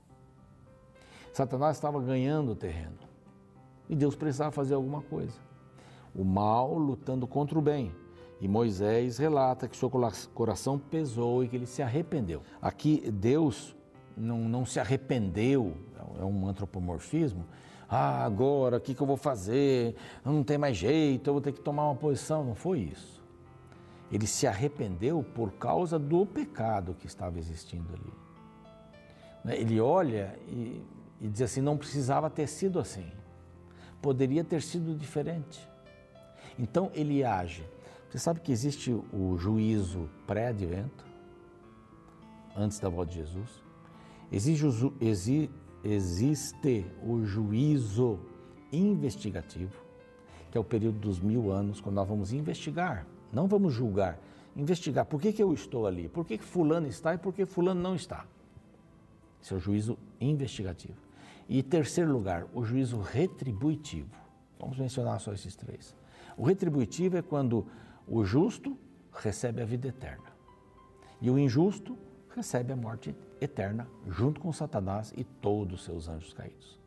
Satanás 1.32 1.76
estava 1.76 2.00
ganhando 2.00 2.52
o 2.52 2.56
terreno 2.56 2.98
e 3.88 3.96
Deus 3.96 4.14
precisava 4.14 4.50
fazer 4.50 4.74
alguma 4.74 5.02
coisa. 5.02 5.38
O 6.14 6.24
mal 6.24 6.78
lutando 6.78 7.26
contra 7.26 7.58
o 7.58 7.62
bem. 7.62 7.92
E 8.40 8.48
Moisés 8.48 9.18
relata 9.18 9.66
que 9.68 9.76
seu 9.76 9.90
coração 10.34 10.78
pesou 10.78 11.42
e 11.42 11.48
que 11.48 11.56
ele 11.56 11.66
se 11.66 11.82
arrependeu. 11.82 12.42
Aqui, 12.60 13.10
Deus 13.10 13.74
não, 14.16 14.40
não 14.40 14.64
se 14.64 14.78
arrependeu, 14.78 15.74
é 16.18 16.24
um 16.24 16.46
antropomorfismo. 16.46 17.46
Ah, 17.88 18.24
agora 18.24 18.78
o 18.78 18.80
que, 18.80 18.94
que 18.94 19.00
eu 19.00 19.06
vou 19.06 19.16
fazer? 19.16 19.94
Não 20.24 20.42
tem 20.42 20.58
mais 20.58 20.76
jeito, 20.76 21.28
eu 21.28 21.34
vou 21.34 21.40
ter 21.40 21.52
que 21.52 21.60
tomar 21.60 21.84
uma 21.84 21.94
posição. 21.94 22.44
Não 22.44 22.54
foi 22.54 22.80
isso. 22.80 23.22
Ele 24.10 24.26
se 24.26 24.46
arrependeu 24.46 25.24
por 25.34 25.52
causa 25.52 25.98
do 25.98 26.24
pecado 26.26 26.94
que 26.94 27.06
estava 27.06 27.38
existindo 27.38 27.92
ali. 27.92 28.12
Né, 29.44 29.56
ele 29.56 29.80
olha 29.80 30.38
e, 30.48 30.84
e 31.20 31.28
diz 31.28 31.42
assim: 31.42 31.60
não 31.60 31.76
precisava 31.76 32.28
ter 32.28 32.46
sido 32.46 32.78
assim, 32.78 33.10
poderia 34.02 34.42
ter 34.42 34.62
sido 34.62 34.94
diferente. 34.96 35.68
Então 36.58 36.90
ele 36.94 37.22
age 37.22 37.64
você 38.16 38.18
sabe 38.18 38.40
que 38.40 38.52
existe 38.52 38.92
o 39.12 39.36
juízo 39.36 40.08
pré-advento, 40.26 41.04
antes 42.56 42.78
da 42.78 42.88
volta 42.88 43.10
de 43.12 43.18
Jesus? 43.18 43.62
Existe, 44.32 44.64
exi, 45.00 45.50
existe 45.86 46.86
o 47.02 47.24
juízo 47.24 48.18
investigativo, 48.72 49.84
que 50.50 50.58
é 50.58 50.60
o 50.60 50.64
período 50.64 50.98
dos 50.98 51.20
mil 51.20 51.50
anos, 51.50 51.80
quando 51.80 51.96
nós 51.96 52.08
vamos 52.08 52.32
investigar, 52.32 53.06
não 53.32 53.46
vamos 53.46 53.72
julgar, 53.72 54.18
investigar 54.56 55.04
por 55.04 55.20
que, 55.20 55.32
que 55.32 55.42
eu 55.42 55.52
estou 55.52 55.86
ali, 55.86 56.08
por 56.08 56.24
que, 56.24 56.38
que 56.38 56.44
fulano 56.44 56.86
está 56.86 57.14
e 57.14 57.18
por 57.18 57.32
que 57.32 57.44
fulano 57.44 57.80
não 57.80 57.94
está. 57.94 58.24
Esse 59.42 59.52
é 59.52 59.56
o 59.56 59.60
juízo 59.60 59.98
investigativo. 60.20 60.98
E 61.48 61.62
terceiro 61.62 62.12
lugar, 62.12 62.46
o 62.52 62.64
juízo 62.64 62.98
retributivo. 62.98 64.10
Vamos 64.58 64.78
mencionar 64.78 65.20
só 65.20 65.32
esses 65.32 65.54
três. 65.54 65.94
O 66.36 66.44
retributivo 66.44 67.16
é 67.16 67.22
quando 67.22 67.66
o 68.08 68.24
justo 68.24 68.76
recebe 69.12 69.62
a 69.62 69.64
vida 69.64 69.88
eterna 69.88 70.36
e 71.20 71.30
o 71.30 71.38
injusto 71.38 71.96
recebe 72.34 72.72
a 72.72 72.76
morte 72.76 73.14
eterna 73.40 73.86
junto 74.06 74.40
com 74.40 74.52
Satanás 74.52 75.12
e 75.16 75.24
todos 75.24 75.80
os 75.80 75.84
seus 75.84 76.08
anjos 76.08 76.32
caídos. 76.32 76.78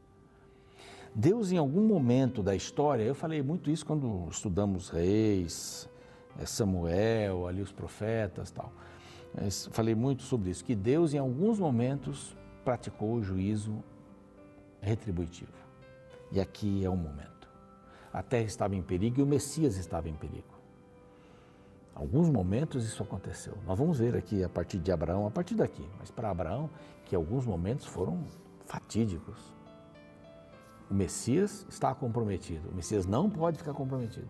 Deus, 1.14 1.52
em 1.52 1.58
algum 1.58 1.86
momento 1.86 2.44
da 2.44 2.56
história, 2.56 3.04
eu 3.04 3.16
falei 3.16 3.42
muito 3.42 3.70
isso 3.70 3.86
quando 3.86 4.28
estudamos 4.30 4.90
reis, 4.90 5.90
eh, 6.40 6.46
Samuel, 6.46 7.48
ali 7.48 7.62
os 7.62 7.72
profetas 7.72 8.52
tal. 8.52 8.72
Falei 9.72 9.94
muito 9.94 10.24
sobre 10.24 10.50
isso, 10.50 10.66
que 10.66 10.76
Deus, 10.76 11.14
em 11.14 11.18
alguns 11.18 11.60
momentos, 11.60 12.36
praticou 12.66 13.14
o 13.14 13.24
juízo 13.24 13.84
retributivo. 14.82 15.52
E 16.32 16.40
aqui 16.40 16.84
é 16.84 16.90
o 16.90 16.96
momento. 16.96 17.48
A 18.12 18.24
terra 18.24 18.46
estava 18.46 18.76
em 18.76 18.82
perigo 18.82 19.20
e 19.20 19.24
o 19.24 19.26
Messias 19.26 19.78
estava 19.78 20.10
em 20.10 20.14
perigo. 20.14 20.59
Alguns 22.00 22.30
momentos 22.30 22.86
isso 22.86 23.04
aconteceu. 23.04 23.58
Nós 23.68 23.78
vamos 23.78 24.00
ver 24.00 24.16
aqui 24.16 24.42
a 24.42 24.48
partir 24.48 24.78
de 24.78 24.90
Abraão, 24.90 25.28
a 25.28 25.32
partir 25.32 25.54
daqui, 25.54 25.86
mas 26.00 26.10
para 26.10 26.30
Abraão, 26.30 26.70
que 27.04 27.14
alguns 27.14 27.46
momentos 27.46 27.86
foram 27.86 28.24
fatídicos. 28.66 29.38
O 30.90 30.94
Messias 30.94 31.66
está 31.68 31.94
comprometido. 31.94 32.70
O 32.70 32.74
Messias 32.74 33.06
não 33.06 33.30
pode 33.30 33.58
ficar 33.58 33.74
comprometido. 33.74 34.30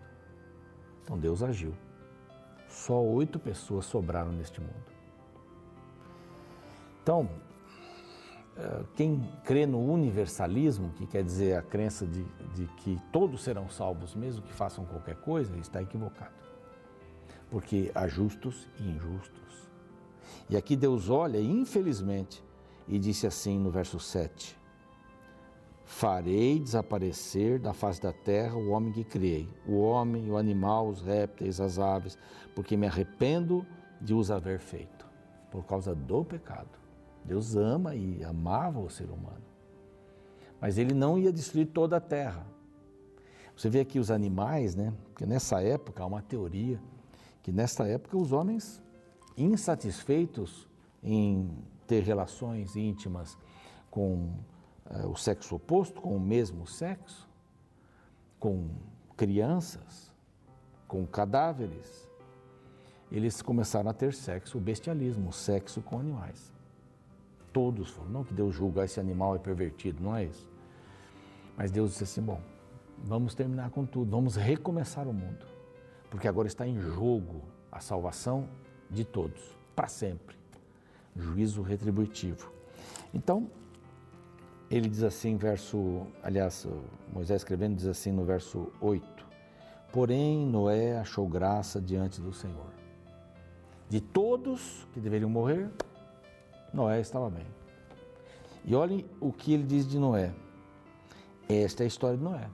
Então 1.04 1.16
Deus 1.16 1.44
agiu. 1.44 1.72
Só 2.66 3.00
oito 3.00 3.38
pessoas 3.38 3.84
sobraram 3.84 4.32
neste 4.32 4.60
mundo. 4.60 4.90
Então, 7.04 7.30
eh, 8.56 8.82
quem 8.96 9.30
crê 9.44 9.64
no 9.64 9.78
universalismo, 9.78 10.90
que 10.94 11.06
quer 11.06 11.22
dizer 11.22 11.56
a 11.56 11.62
crença 11.62 12.04
de, 12.04 12.24
de 12.52 12.66
que 12.78 13.00
todos 13.12 13.44
serão 13.44 13.70
salvos, 13.70 14.16
mesmo 14.16 14.42
que 14.42 14.52
façam 14.52 14.84
qualquer 14.84 15.14
coisa, 15.20 15.56
está 15.56 15.80
equivocado 15.80 16.39
porque 17.50 17.90
há 17.94 18.06
justos 18.06 18.68
e 18.78 18.88
injustos. 18.88 19.68
E 20.48 20.56
aqui 20.56 20.76
Deus 20.76 21.10
olha, 21.10 21.40
infelizmente, 21.40 22.42
e 22.86 22.98
disse 22.98 23.26
assim 23.26 23.58
no 23.58 23.70
verso 23.70 23.98
7: 23.98 24.56
farei 25.84 26.60
desaparecer 26.60 27.58
da 27.58 27.72
face 27.72 28.00
da 28.00 28.12
terra 28.12 28.56
o 28.56 28.70
homem 28.70 28.92
que 28.92 29.02
criei, 29.02 29.48
o 29.66 29.80
homem, 29.80 30.30
o 30.30 30.36
animal, 30.36 30.88
os 30.88 31.02
répteis, 31.02 31.60
as 31.60 31.78
aves, 31.78 32.16
porque 32.54 32.76
me 32.76 32.86
arrependo 32.86 33.66
de 34.00 34.14
os 34.14 34.30
haver 34.30 34.60
feito, 34.60 35.06
por 35.50 35.64
causa 35.66 35.94
do 35.94 36.24
pecado. 36.24 36.78
Deus 37.24 37.56
ama 37.56 37.94
e 37.94 38.24
amava 38.24 38.78
o 38.78 38.88
ser 38.88 39.10
humano. 39.10 39.42
Mas 40.60 40.78
ele 40.78 40.94
não 40.94 41.18
ia 41.18 41.32
destruir 41.32 41.66
toda 41.66 41.96
a 41.96 42.00
terra. 42.00 42.46
Você 43.56 43.68
vê 43.68 43.80
aqui 43.80 43.98
os 43.98 44.10
animais, 44.10 44.74
né? 44.74 44.92
Porque 45.04 45.26
nessa 45.26 45.62
época 45.62 46.02
há 46.02 46.06
uma 46.06 46.22
teoria 46.22 46.80
que 47.50 47.56
nessa 47.56 47.84
época 47.88 48.16
os 48.16 48.30
homens 48.30 48.80
insatisfeitos 49.36 50.68
em 51.02 51.50
ter 51.84 52.04
relações 52.04 52.76
íntimas 52.76 53.36
com 53.90 54.30
uh, 54.88 55.08
o 55.08 55.16
sexo 55.16 55.56
oposto, 55.56 56.00
com 56.00 56.16
o 56.16 56.20
mesmo 56.20 56.64
sexo, 56.64 57.28
com 58.38 58.68
crianças, 59.16 60.14
com 60.86 61.04
cadáveres, 61.04 62.08
eles 63.10 63.42
começaram 63.42 63.90
a 63.90 63.92
ter 63.92 64.14
sexo, 64.14 64.56
o 64.56 64.60
bestialismo, 64.60 65.32
sexo 65.32 65.82
com 65.82 65.98
animais. 65.98 66.52
Todos 67.52 67.90
foram. 67.90 68.10
Não 68.10 68.24
que 68.24 68.32
Deus 68.32 68.54
julga 68.54 68.84
esse 68.84 69.00
animal 69.00 69.34
é 69.34 69.40
pervertido, 69.40 70.00
não 70.00 70.14
é 70.14 70.26
isso. 70.26 70.48
Mas 71.56 71.72
Deus 71.72 71.90
disse 71.90 72.04
assim: 72.04 72.22
bom, 72.22 72.40
vamos 73.02 73.34
terminar 73.34 73.70
com 73.70 73.84
tudo, 73.84 74.08
vamos 74.08 74.36
recomeçar 74.36 75.08
o 75.08 75.12
mundo, 75.12 75.44
porque 76.10 76.26
agora 76.26 76.48
está 76.48 76.66
em 76.66 76.78
jogo 76.78 77.42
a 77.70 77.80
salvação 77.80 78.48
de 78.90 79.04
todos, 79.04 79.40
para 79.74 79.86
sempre. 79.86 80.36
Juízo 81.16 81.62
retributivo. 81.62 82.52
Então, 83.14 83.48
ele 84.70 84.88
diz 84.88 85.02
assim, 85.02 85.36
verso, 85.36 86.06
aliás, 86.22 86.66
Moisés 87.12 87.40
escrevendo 87.40 87.76
diz 87.76 87.86
assim 87.86 88.12
no 88.12 88.24
verso 88.24 88.72
8: 88.80 89.26
Porém, 89.92 90.46
Noé 90.46 90.98
achou 90.98 91.28
graça 91.28 91.80
diante 91.80 92.20
do 92.20 92.32
Senhor. 92.32 92.70
De 93.88 94.00
todos 94.00 94.86
que 94.92 95.00
deveriam 95.00 95.30
morrer, 95.30 95.68
Noé 96.72 97.00
estava 97.00 97.28
bem. 97.28 97.46
E 98.64 98.74
olhem 98.74 99.04
o 99.20 99.32
que 99.32 99.52
ele 99.52 99.64
diz 99.64 99.88
de 99.88 99.98
Noé. 99.98 100.32
Esta 101.48 101.82
é 101.82 101.84
a 101.84 101.88
história 101.88 102.16
de 102.16 102.22
Noé. 102.22 102.48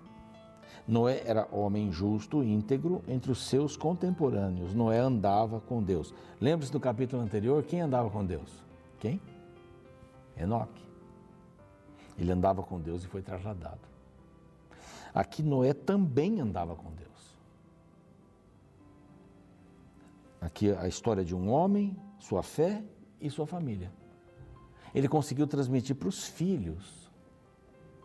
Noé 0.87 1.23
era 1.27 1.49
homem 1.51 1.91
justo, 1.91 2.45
íntegro 2.45 3.03
entre 3.09 3.33
os 3.33 3.47
seus 3.47 3.77
contemporâneos. 3.77 4.73
Noé 4.73 4.99
andava 4.99 5.61
com 5.61 5.83
Deus. 5.83 6.15
Lembre-se 6.41 6.71
do 6.71 6.79
capítulo 6.79 7.23
anterior, 7.23 7.63
quem 7.65 7.81
andava 7.81 8.09
com 8.09 8.25
Deus? 8.25 8.63
Quem? 9.01 9.21
Enoque. 10.37 10.85
Ele 12.17 12.31
andava 12.31 12.63
com 12.63 12.81
Deus 12.81 13.05
e 13.05 13.09
foi 13.09 13.21
trasladado. 13.21 13.81
Aqui 15.13 15.43
Noé 15.43 15.73
também 15.75 16.41
andava 16.41 16.77
com 16.77 16.91
Deus. 16.93 17.07
Aqui 20.41 20.71
a 20.73 20.87
história 20.87 21.25
de 21.25 21.35
um 21.35 21.51
homem, 21.51 21.97
sua 22.21 22.43
fé 22.43 22.85
e 23.21 23.29
sua 23.29 23.47
família. 23.47 23.91
Ele 24.95 25.09
conseguiu 25.09 25.47
transmitir 25.47 25.97
para 25.97 26.09
os 26.09 26.25
filhos. 26.25 27.11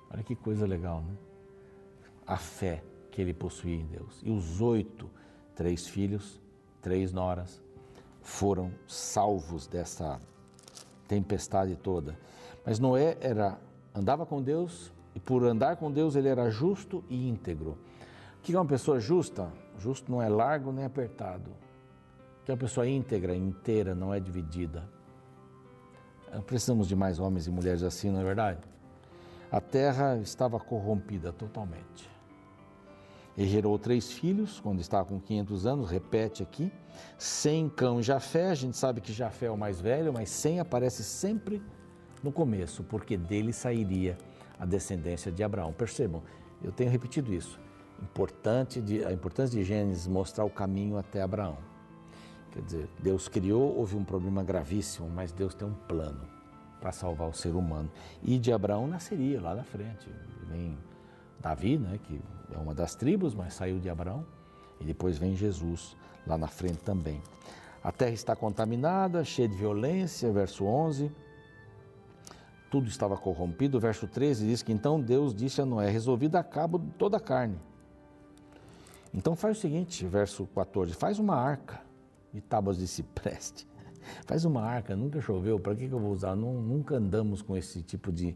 Olha 0.09 0.23
que 0.23 0.35
coisa 0.35 0.65
legal, 0.65 1.01
né? 1.01 1.15
A 2.31 2.37
fé 2.37 2.81
que 3.11 3.21
ele 3.21 3.33
possuía 3.33 3.75
em 3.75 3.85
Deus. 3.85 4.21
E 4.23 4.31
os 4.31 4.61
oito, 4.61 5.09
três 5.53 5.85
filhos, 5.85 6.39
três 6.81 7.11
noras, 7.11 7.61
foram 8.21 8.71
salvos 8.87 9.67
dessa 9.67 10.17
tempestade 11.09 11.75
toda. 11.75 12.17
Mas 12.65 12.79
Noé 12.79 13.17
era 13.19 13.59
andava 13.93 14.25
com 14.25 14.41
Deus 14.41 14.93
e 15.13 15.19
por 15.19 15.43
andar 15.43 15.75
com 15.75 15.91
Deus 15.91 16.15
ele 16.15 16.29
era 16.29 16.49
justo 16.49 17.03
e 17.09 17.27
íntegro. 17.27 17.77
O 18.37 18.41
que 18.41 18.55
é 18.55 18.57
uma 18.57 18.65
pessoa 18.65 18.97
justa? 18.97 19.51
Justo 19.77 20.09
não 20.09 20.21
é 20.21 20.29
largo 20.29 20.71
nem 20.71 20.85
apertado. 20.85 21.51
O 21.51 22.45
que 22.45 22.51
é 22.51 22.53
uma 22.53 22.59
pessoa 22.61 22.87
íntegra, 22.87 23.35
inteira, 23.35 23.93
não 23.93 24.13
é 24.13 24.21
dividida. 24.21 24.87
Precisamos 26.45 26.87
de 26.87 26.95
mais 26.95 27.19
homens 27.19 27.45
e 27.45 27.51
mulheres 27.51 27.83
assim, 27.83 28.09
não 28.09 28.21
é 28.21 28.23
verdade? 28.23 28.61
A 29.51 29.59
terra 29.59 30.15
estava 30.15 30.57
corrompida 30.61 31.33
totalmente. 31.33 32.09
Ele 33.37 33.47
gerou 33.47 33.79
três 33.79 34.11
filhos 34.11 34.59
quando 34.59 34.81
estava 34.81 35.05
com 35.05 35.19
500 35.19 35.65
anos, 35.65 35.89
repete 35.89 36.43
aqui. 36.43 36.71
Sem 37.17 37.69
cão 37.69 38.01
Jafé, 38.01 38.49
a 38.49 38.55
gente 38.55 38.75
sabe 38.77 38.99
que 38.99 39.13
Jafé 39.13 39.45
é 39.45 39.51
o 39.51 39.57
mais 39.57 39.79
velho, 39.79 40.11
mas 40.11 40.29
sem 40.29 40.59
aparece 40.59 41.03
sempre 41.03 41.61
no 42.21 42.31
começo, 42.31 42.83
porque 42.83 43.17
dele 43.17 43.53
sairia 43.53 44.17
a 44.59 44.65
descendência 44.65 45.31
de 45.31 45.43
Abraão. 45.43 45.71
Percebam, 45.71 46.21
eu 46.61 46.71
tenho 46.71 46.91
repetido 46.91 47.33
isso. 47.33 47.59
Importante 48.01 48.81
de, 48.81 49.03
a 49.05 49.11
importância 49.11 49.57
de 49.57 49.63
Gênesis 49.63 50.07
mostrar 50.07 50.43
o 50.43 50.49
caminho 50.49 50.97
até 50.97 51.21
Abraão. 51.21 51.57
Quer 52.51 52.61
dizer, 52.63 52.89
Deus 52.99 53.27
criou, 53.27 53.77
houve 53.77 53.95
um 53.95 54.03
problema 54.03 54.43
gravíssimo, 54.43 55.09
mas 55.09 55.31
Deus 55.31 55.53
tem 55.53 55.67
um 55.67 55.73
plano 55.73 56.27
para 56.81 56.91
salvar 56.91 57.29
o 57.29 57.33
ser 57.33 57.55
humano. 57.55 57.89
E 58.21 58.37
de 58.37 58.51
Abraão 58.51 58.87
nasceria 58.87 59.39
lá 59.39 59.55
na 59.55 59.63
frente. 59.63 60.09
Vem 60.49 60.77
Davi, 61.41 61.77
né, 61.77 61.99
que 62.03 62.21
é 62.53 62.57
uma 62.57 62.73
das 62.73 62.95
tribos, 62.95 63.33
mas 63.33 63.53
saiu 63.53 63.79
de 63.79 63.89
Abraão. 63.89 64.25
E 64.79 64.83
depois 64.83 65.17
vem 65.17 65.35
Jesus 65.35 65.95
lá 66.25 66.37
na 66.37 66.47
frente 66.47 66.79
também. 66.79 67.21
A 67.83 67.91
terra 67.91 68.11
está 68.11 68.35
contaminada, 68.35 69.23
cheia 69.23 69.47
de 69.47 69.55
violência, 69.55 70.31
verso 70.31 70.65
11 70.65 71.11
tudo 72.71 72.87
estava 72.87 73.17
corrompido. 73.17 73.79
Verso 73.79 74.07
13 74.07 74.47
diz 74.47 74.63
que 74.63 74.71
então 74.71 74.99
Deus 74.99 75.35
disse 75.35 75.61
a 75.61 75.65
Noé: 75.65 75.89
Resolvida 75.89 76.39
a 76.39 76.43
cabo 76.43 76.79
toda 76.97 77.17
a 77.17 77.19
carne. 77.19 77.59
Então 79.13 79.35
faz 79.35 79.57
o 79.57 79.61
seguinte, 79.61 80.05
verso 80.07 80.47
14: 80.55 80.93
faz 80.93 81.19
uma 81.19 81.35
arca 81.35 81.81
de 82.33 82.39
tábuas 82.39 82.77
de 82.77 82.87
cipreste. 82.87 83.67
Faz 84.25 84.45
uma 84.45 84.63
arca, 84.63 84.95
nunca 84.95 85.21
choveu, 85.21 85.59
para 85.59 85.75
que, 85.75 85.87
que 85.87 85.93
eu 85.93 85.99
vou 85.99 86.11
usar? 86.11 86.35
Não, 86.35 86.53
nunca 86.53 86.95
andamos 86.95 87.41
com 87.41 87.55
esse 87.55 87.83
tipo 87.83 88.11
de, 88.11 88.35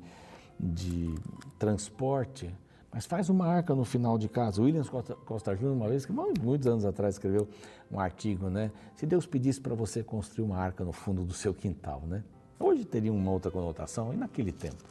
de 0.60 1.16
transporte. 1.58 2.54
Mas 2.96 3.06
faz 3.06 3.30
uma 3.30 3.46
arca 3.46 3.76
no 3.76 3.84
final 3.84 4.18
de 4.18 4.30
casa. 4.30 4.62
Williams 4.62 4.88
Costa, 4.88 5.16
Costa 5.16 5.54
Júnior, 5.54 5.76
uma 5.76 5.90
vez, 5.90 6.06
que 6.06 6.14
muitos 6.14 6.66
anos 6.66 6.86
atrás, 6.86 7.16
escreveu 7.16 7.46
um 7.92 8.00
artigo, 8.00 8.50
né? 8.50 8.72
Se 8.96 9.06
Deus 9.06 9.26
pedisse 9.26 9.60
para 9.60 9.76
você 9.76 10.02
construir 10.02 10.46
uma 10.46 10.58
arca 10.58 10.82
no 10.86 10.94
fundo 10.94 11.26
do 11.26 11.34
seu 11.34 11.54
quintal, 11.54 12.04
né? 12.08 12.24
Hoje 12.58 12.86
teria 12.86 13.12
uma 13.12 13.30
outra 13.30 13.52
conotação, 13.52 14.14
e 14.14 14.16
naquele 14.16 14.54
tempo. 14.54 14.86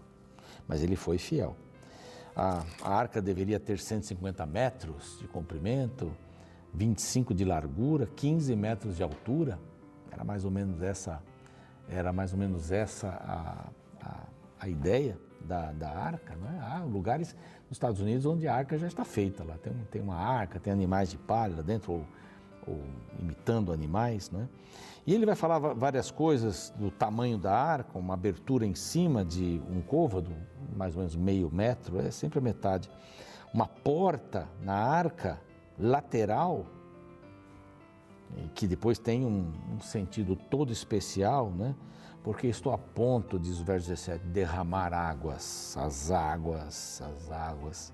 Mas 0.69 0.83
ele 0.83 0.97
foi 0.97 1.17
fiel. 1.17 1.57
A, 2.37 2.63
a 2.83 2.95
arca 2.95 3.23
deveria 3.23 3.59
ter 3.59 3.79
150 3.79 4.45
metros 4.45 5.19
de 5.19 5.27
comprimento, 5.27 6.13
25 6.75 7.33
de 7.33 7.47
largura, 7.47 8.07
15 8.15 8.55
metros 8.55 8.99
de 8.99 9.03
altura. 9.03 9.59
Era 10.13 10.23
mais 10.25 10.45
ou 10.45 10.51
menos 10.51 10.83
essa, 10.83 11.23
era 11.89 12.13
mais 12.13 12.35
ou 12.35 12.39
menos 12.39 12.71
essa 12.71 13.09
a, 13.09 14.07
a, 14.07 14.21
a 14.61 14.69
ideia 14.69 15.17
da, 15.41 15.73
da 15.73 15.91
arca. 15.91 16.37
Não 16.37 16.49
é? 16.49 16.61
Há 16.61 16.85
lugares 16.85 17.35
nos 17.69 17.77
Estados 17.77 18.01
Unidos 18.01 18.27
onde 18.27 18.47
a 18.47 18.55
arca 18.55 18.79
já 18.79 18.87
está 18.87 19.05
feita. 19.05 19.45
Lá 19.45 19.57
tem, 19.59 19.73
tem 19.91 20.03
uma 20.03 20.17
arca, 20.17 20.61
tem 20.61 20.73
animais 20.73 21.11
de 21.11 21.17
palha 21.17 21.63
dentro, 21.63 21.93
ou, 21.93 22.07
ou 22.67 22.81
imitando 23.21 23.73
animais. 23.73 24.31
Não 24.31 24.43
é? 24.43 24.49
E 25.07 25.13
ele 25.13 25.27
vai 25.27 25.35
falar 25.35 25.59
várias 25.59 26.11
coisas 26.11 26.73
do 26.79 26.91
tamanho 26.91 27.37
da 27.37 27.55
arca, 27.55 27.99
uma 27.99 28.15
abertura 28.15 28.65
em 28.65 28.75
cima 28.75 29.23
de 29.23 29.61
um 29.71 29.83
côvado, 29.83 30.33
mais 30.75 30.95
ou 30.95 31.01
menos 31.01 31.15
meio 31.15 31.51
metro, 31.53 32.01
é 32.01 32.11
sempre 32.11 32.39
a 32.39 32.43
metade. 32.43 32.91
Uma 33.53 33.67
porta 33.67 34.49
na 34.63 34.75
arca 34.75 35.39
lateral, 35.79 36.65
que 38.55 38.67
depois 38.67 38.99
tem 38.99 39.27
um, 39.27 39.53
um 39.75 39.81
sentido 39.81 40.35
todo 40.35 40.73
especial, 40.73 41.51
né? 41.51 41.75
Porque 42.25 42.47
estou 42.47 42.73
a 42.73 42.79
ponto, 42.79 43.39
diz 43.39 43.61
o 43.61 43.65
verso 43.65 43.89
17, 43.91 44.25
derramar 44.25 44.95
águas, 44.95 45.77
as 45.77 46.11
águas, 46.11 47.03
as 47.03 47.31
águas. 47.31 47.93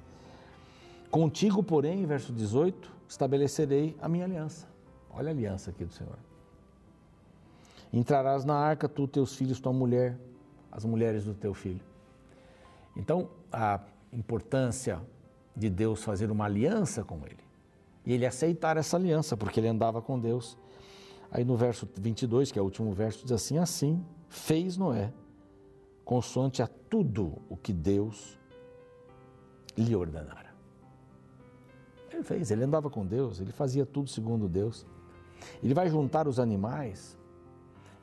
Contigo, 1.11 1.65
porém, 1.65 2.07
verso 2.07 2.33
18, 2.33 2.91
estabelecerei 3.09 3.97
a 4.01 4.09
minha 4.09 4.25
aliança. 4.25 4.69
Olha 5.11 5.29
a 5.29 5.33
aliança 5.33 5.71
aqui 5.71 5.85
do 5.85 5.93
Senhor 5.93 6.17
Entrarás 7.93 8.45
na 8.45 8.55
arca, 8.55 8.89
tu, 8.89 9.09
teus 9.09 9.35
filhos, 9.35 9.59
tua 9.59 9.73
mulher, 9.73 10.17
as 10.71 10.85
mulheres 10.85 11.25
do 11.25 11.35
teu 11.35 11.53
filho. 11.53 11.81
Então, 12.97 13.29
a 13.53 13.81
importância 14.13 15.01
de 15.57 15.69
Deus 15.69 16.05
fazer 16.05 16.31
uma 16.31 16.45
aliança 16.45 17.03
com 17.03 17.17
ele. 17.27 17.41
E 18.07 18.13
ele 18.13 18.25
aceitar 18.25 18.77
essa 18.77 18.97
aliança, 18.97 19.37
porque 19.37 19.59
ele 19.59 19.67
andava 19.67 20.01
com 20.01 20.21
Deus. 20.21 20.57
Aí 21.33 21.45
no 21.45 21.57
verso 21.57 21.89
22, 21.97 22.53
que 22.53 22.61
é 22.61 22.63
o 22.63 22.65
último 22.65 22.93
verso, 22.93 23.25
diz 23.25 23.33
assim: 23.33 23.59
Assim 23.59 24.05
fez 24.31 24.79
Noé, 24.79 25.13
consoante 26.05 26.63
a 26.63 26.67
tudo 26.67 27.43
o 27.51 27.57
que 27.57 27.73
Deus 27.73 28.39
lhe 29.77 29.95
ordenara. 29.95 30.55
Ele 32.11 32.23
fez, 32.23 32.51
ele 32.51 32.65
andava 32.65 32.89
com 32.89 33.05
Deus, 33.05 33.41
ele 33.41 33.53
fazia 33.53 33.85
tudo 33.85 34.09
segundo 34.09 34.49
Deus. 34.49 34.87
Ele 35.63 35.75
vai 35.75 35.91
juntar 35.91 36.27
os 36.27 36.39
animais 36.39 37.19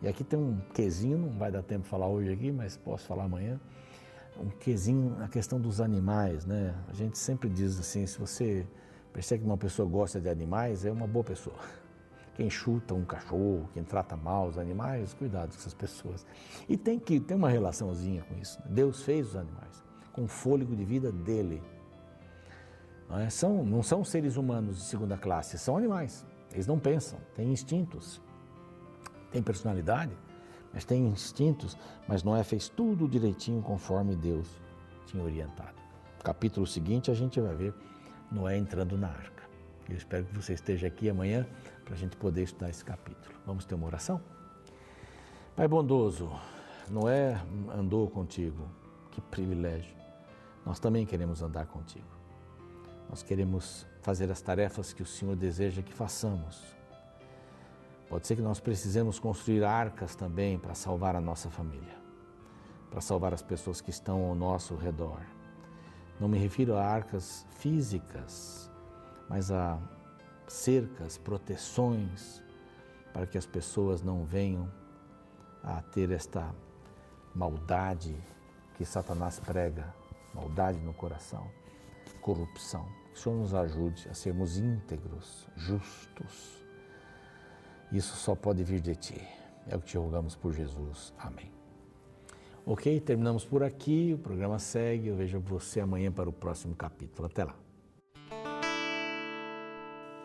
e 0.01 0.07
aqui 0.07 0.23
tem 0.23 0.37
um 0.37 0.59
quesinho, 0.73 1.17
não 1.17 1.29
vai 1.29 1.51
dar 1.51 1.63
tempo 1.63 1.83
de 1.83 1.89
falar 1.89 2.07
hoje 2.07 2.31
aqui, 2.31 2.51
mas 2.51 2.77
posso 2.77 3.07
falar 3.07 3.23
amanhã. 3.23 3.59
um 4.39 4.49
quesinho 4.49 5.17
na 5.17 5.27
questão 5.27 5.59
dos 5.59 5.81
animais, 5.81 6.45
né? 6.45 6.75
A 6.87 6.93
gente 6.93 7.17
sempre 7.17 7.49
diz 7.49 7.79
assim, 7.79 8.05
se 8.05 8.19
você 8.19 8.67
percebe 9.11 9.41
que 9.41 9.47
uma 9.47 9.57
pessoa 9.57 9.89
gosta 9.89 10.21
de 10.21 10.29
animais, 10.29 10.85
é 10.85 10.91
uma 10.91 11.07
boa 11.07 11.23
pessoa. 11.23 11.55
Quem 12.37 12.51
chuta 12.51 12.93
um 12.93 13.03
cachorro, 13.03 13.67
quem 13.73 13.83
trata 13.83 14.15
mal 14.15 14.47
os 14.47 14.59
animais, 14.59 15.11
cuidado 15.15 15.49
com 15.49 15.55
essas 15.55 15.73
pessoas. 15.73 16.23
E 16.69 16.77
tem 16.77 16.99
que 16.99 17.19
ter 17.19 17.33
uma 17.33 17.49
relaçãozinha 17.49 18.21
com 18.21 18.39
isso. 18.39 18.59
Né? 18.59 18.67
Deus 18.69 19.01
fez 19.01 19.29
os 19.29 19.35
animais 19.35 19.83
com 20.13 20.25
o 20.25 20.27
fôlego 20.27 20.75
de 20.75 20.85
vida 20.85 21.11
dele. 21.11 21.63
Não, 23.09 23.19
é? 23.19 23.29
são, 23.31 23.65
não 23.65 23.81
são 23.81 24.03
seres 24.03 24.37
humanos 24.37 24.77
de 24.77 24.83
segunda 24.83 25.17
classe, 25.17 25.57
são 25.57 25.75
animais. 25.75 26.23
Eles 26.51 26.67
não 26.67 26.77
pensam, 26.77 27.19
têm 27.35 27.51
instintos, 27.51 28.21
têm 29.31 29.41
personalidade, 29.41 30.15
mas 30.71 30.85
têm 30.85 31.07
instintos. 31.07 31.75
Mas 32.07 32.23
Noé 32.23 32.43
fez 32.43 32.69
tudo 32.69 33.07
direitinho 33.07 33.63
conforme 33.63 34.15
Deus 34.15 34.47
tinha 35.07 35.23
orientado. 35.23 35.75
No 36.17 36.23
capítulo 36.23 36.67
seguinte 36.67 37.09
a 37.09 37.15
gente 37.15 37.41
vai 37.41 37.55
ver 37.55 37.73
Noé 38.31 38.57
entrando 38.57 38.95
na 38.95 39.07
arca. 39.07 39.43
Eu 39.89 39.95
espero 39.95 40.25
que 40.25 40.35
você 40.35 40.53
esteja 40.53 40.85
aqui 40.85 41.09
amanhã 41.09 41.47
para 41.87 41.95
a 41.95 41.97
gente 41.97 42.17
poder 42.17 42.43
estudar 42.43 42.69
esse 42.69 42.83
capítulo. 42.83 43.33
Vamos 43.45 43.63
ter 43.63 43.73
uma 43.73 43.87
oração? 43.87 44.19
Pai 45.55 45.69
bondoso, 45.69 46.29
Noé 46.89 47.41
andou 47.73 48.09
contigo, 48.09 48.67
que 49.09 49.21
privilégio. 49.21 49.95
Nós 50.65 50.79
também 50.79 51.05
queremos 51.05 51.41
andar 51.41 51.65
contigo. 51.67 52.05
Nós 53.09 53.23
queremos 53.23 53.87
fazer 54.01 54.29
as 54.29 54.41
tarefas 54.41 54.91
que 54.91 55.01
o 55.01 55.05
Senhor 55.05 55.33
deseja 55.37 55.81
que 55.81 55.93
façamos. 55.93 56.61
Pode 58.09 58.27
ser 58.27 58.35
que 58.35 58.41
nós 58.41 58.59
precisemos 58.59 59.17
construir 59.17 59.63
arcas 59.63 60.13
também 60.13 60.59
para 60.59 60.73
salvar 60.73 61.15
a 61.15 61.21
nossa 61.21 61.49
família, 61.49 61.95
para 62.91 62.99
salvar 62.99 63.33
as 63.33 63.41
pessoas 63.41 63.79
que 63.79 63.91
estão 63.91 64.25
ao 64.25 64.35
nosso 64.35 64.75
redor. 64.75 65.21
Não 66.19 66.27
me 66.27 66.37
refiro 66.37 66.75
a 66.75 66.83
arcas 66.83 67.45
físicas, 67.59 68.69
mas 69.29 69.51
a 69.51 69.79
cercas, 70.47 71.17
proteções, 71.17 72.41
para 73.13 73.27
que 73.27 73.37
as 73.37 73.45
pessoas 73.45 74.01
não 74.01 74.23
venham 74.23 74.71
a 75.63 75.81
ter 75.81 76.11
esta 76.11 76.53
maldade 77.33 78.15
que 78.75 78.85
Satanás 78.85 79.39
prega, 79.39 79.93
maldade 80.33 80.79
no 80.79 80.93
coração, 80.93 81.49
corrupção. 82.21 82.87
Que 83.13 83.19
o 83.19 83.23
Senhor 83.23 83.35
nos 83.35 83.53
ajude 83.53 84.07
a 84.09 84.13
sermos 84.13 84.57
íntegros, 84.57 85.47
justos. 85.55 86.63
Isso 87.91 88.15
só 88.15 88.35
pode 88.35 88.63
vir 88.63 88.79
de 88.79 88.95
Ti. 88.95 89.27
É 89.67 89.75
o 89.75 89.79
que 89.79 89.87
te 89.87 89.97
rogamos 89.97 90.35
por 90.35 90.53
Jesus. 90.53 91.13
Amém. 91.17 91.51
Ok, 92.65 92.99
terminamos 92.99 93.45
por 93.45 93.63
aqui. 93.63 94.13
O 94.13 94.17
programa 94.17 94.59
segue. 94.59 95.07
Eu 95.07 95.15
vejo 95.15 95.39
você 95.39 95.79
amanhã 95.79 96.11
para 96.11 96.29
o 96.29 96.33
próximo 96.33 96.75
capítulo. 96.75 97.25
Até 97.25 97.43
lá. 97.43 97.66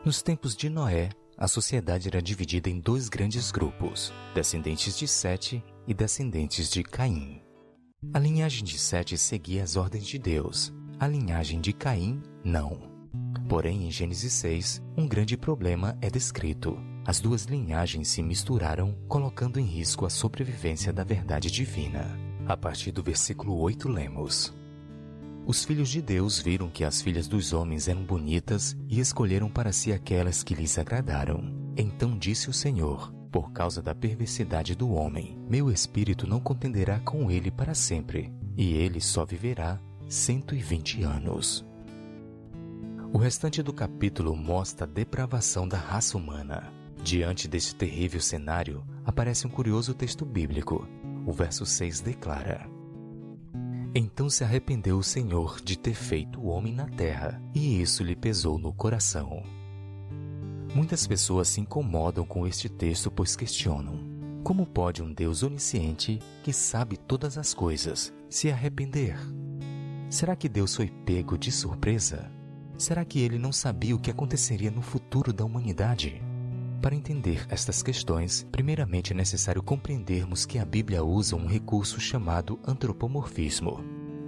Nos 0.05 0.21
tempos 0.21 0.57
de 0.57 0.69
Noé, 0.69 1.11
a 1.39 1.47
sociedade 1.47 2.09
era 2.09 2.21
dividida 2.21 2.69
em 2.69 2.81
dois 2.81 3.09
grandes 3.09 3.53
grupos, 3.53 4.13
descendentes 4.35 4.99
de 4.99 5.07
Sete 5.07 5.65
e 5.87 5.95
descendentes 5.95 6.69
de 6.69 6.83
Caim. 6.83 7.41
A 8.13 8.19
linhagem 8.19 8.65
de 8.65 8.81
Sete 8.81 9.17
seguia 9.17 9.63
as 9.63 9.77
ordens 9.77 10.05
de 10.05 10.19
Deus, 10.19 10.75
a 10.99 11.07
linhagem 11.07 11.61
de 11.61 11.73
Caim, 11.73 12.21
não. 12.43 12.81
Porém, 13.49 13.87
em 13.87 13.93
Gênesis 13.93 14.33
6, 14.33 14.83
um 14.97 15.07
grande 15.07 15.37
problema 15.37 15.97
é 16.01 16.11
descrito. 16.11 16.77
As 17.07 17.21
duas 17.21 17.45
linhagens 17.45 18.09
se 18.09 18.25
misturaram, 18.25 18.99
colocando 19.07 19.61
em 19.61 19.65
risco 19.65 20.05
a 20.05 20.11
sobrevivência 20.11 20.93
da 20.93 21.05
verdade 21.05 21.49
divina. 21.49 22.19
A 22.45 22.57
partir 22.57 22.91
do 22.91 23.05
versículo 23.05 23.57
8, 23.57 23.89
lemos: 23.89 24.53
os 25.45 25.65
filhos 25.65 25.89
de 25.89 26.01
Deus 26.01 26.39
viram 26.39 26.69
que 26.69 26.85
as 26.85 27.03
filhas 27.03 27.27
dos 27.27 27.53
homens 27.53 27.89
eram 27.89 28.05
bonitas 28.05 28.77
e 28.89 29.01
escolheram 29.01 29.49
para 29.49 29.73
si 29.73 29.93
aquelas 29.93 30.43
que 30.43 30.55
lhes 30.55 30.79
agradaram. 30.79 31.73
Então 31.77 32.17
disse 32.17 32.49
o 32.49 32.53
Senhor: 32.53 33.13
Por 33.31 33.53
causa 33.53 33.83
da 33.83 33.95
perversidade 33.95 34.75
do 34.75 34.93
homem, 34.93 35.37
meu 35.49 35.71
espírito 35.71 36.27
não 36.27 36.39
contenderá 36.39 37.01
com 37.01 37.31
ele 37.31 37.51
para 37.51 37.75
sempre, 37.75 38.33
e 38.57 38.73
ele 38.75 39.01
só 39.01 39.25
viverá 39.25 39.81
120 40.09 41.03
anos. 41.03 41.65
O 43.13 43.19
restante 43.19 43.63
do 43.63 43.73
capítulo 43.73 44.35
mostra 44.37 44.87
a 44.87 44.89
depravação 44.89 45.67
da 45.67 45.77
raça 45.77 46.17
humana. 46.17 46.73
Diante 47.03 47.49
deste 47.49 47.75
terrível 47.75 48.21
cenário, 48.21 48.85
aparece 49.05 49.47
um 49.47 49.51
curioso 49.51 49.93
texto 49.93 50.25
bíblico. 50.25 50.87
O 51.27 51.33
verso 51.33 51.67
6 51.67 52.01
declara: 52.01 52.67
então 53.95 54.31
se 54.31 54.43
arrependeu 54.43 54.97
o 54.97 55.03
Senhor 55.03 55.61
de 55.63 55.77
ter 55.79 55.95
feito 55.95 56.41
o 56.41 56.47
homem 56.47 56.75
na 56.75 56.87
terra, 56.87 57.43
e 57.55 57.81
isso 57.81 58.03
lhe 58.03 58.17
pesou 58.17 58.59
no 58.59 58.73
coração. 58.73 59.43
Muitas 60.75 61.07
pessoas 61.07 61.49
se 61.49 61.61
incomodam 61.61 62.25
com 62.25 62.47
este 62.47 62.69
texto, 62.69 63.11
pois 63.11 63.37
questionam: 63.37 64.01
como 64.43 64.67
pode 64.67 65.03
um 65.03 65.13
Deus 65.13 65.43
onisciente, 65.43 66.19
que 66.43 66.53
sabe 66.53 66.97
todas 66.97 67.37
as 67.37 67.53
coisas, 67.53 68.13
se 68.31 68.51
arrepender? 68.51 69.17
Será 70.09 70.35
que 70.35 70.49
Deus 70.49 70.75
foi 70.75 70.89
pego 70.89 71.37
de 71.37 71.53
surpresa? 71.53 72.31
Será 72.79 73.05
que 73.05 73.21
ele 73.21 73.39
não 73.39 73.53
sabia 73.53 73.95
o 73.95 74.01
que 74.01 74.11
aconteceria 74.11 74.71
no 74.71 74.83
futuro 74.83 75.33
da 75.33 75.45
humanidade? 75.45 76.23
Para 76.83 76.97
entender 76.97 77.47
estas 77.49 77.81
questões, 77.81 78.45
primeiramente 78.51 79.13
é 79.13 79.17
necessário 79.17 79.63
compreendermos 79.63 80.45
que 80.45 80.59
a 80.59 80.65
Bíblia 80.65 81.05
usa 81.05 81.37
um 81.37 81.47
recurso 81.47 82.01
chamado 82.01 82.59
antropomorfismo. 82.67 83.79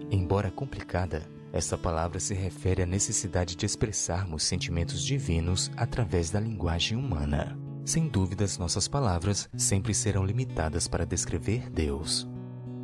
Embora 0.08 0.52
complicada, 0.52 1.28
essa 1.52 1.76
palavra 1.76 2.20
se 2.20 2.32
refere 2.32 2.82
à 2.82 2.86
necessidade 2.86 3.56
de 3.56 3.66
expressarmos 3.66 4.44
sentimentos 4.44 5.02
divinos 5.02 5.68
através 5.76 6.30
da 6.30 6.38
linguagem 6.38 6.96
humana. 6.96 7.58
Sem 7.84 8.06
dúvidas, 8.06 8.56
nossas 8.56 8.86
palavras 8.86 9.48
sempre 9.56 9.92
serão 9.92 10.24
limitadas 10.24 10.86
para 10.86 11.04
descrever 11.04 11.68
Deus. 11.68 12.28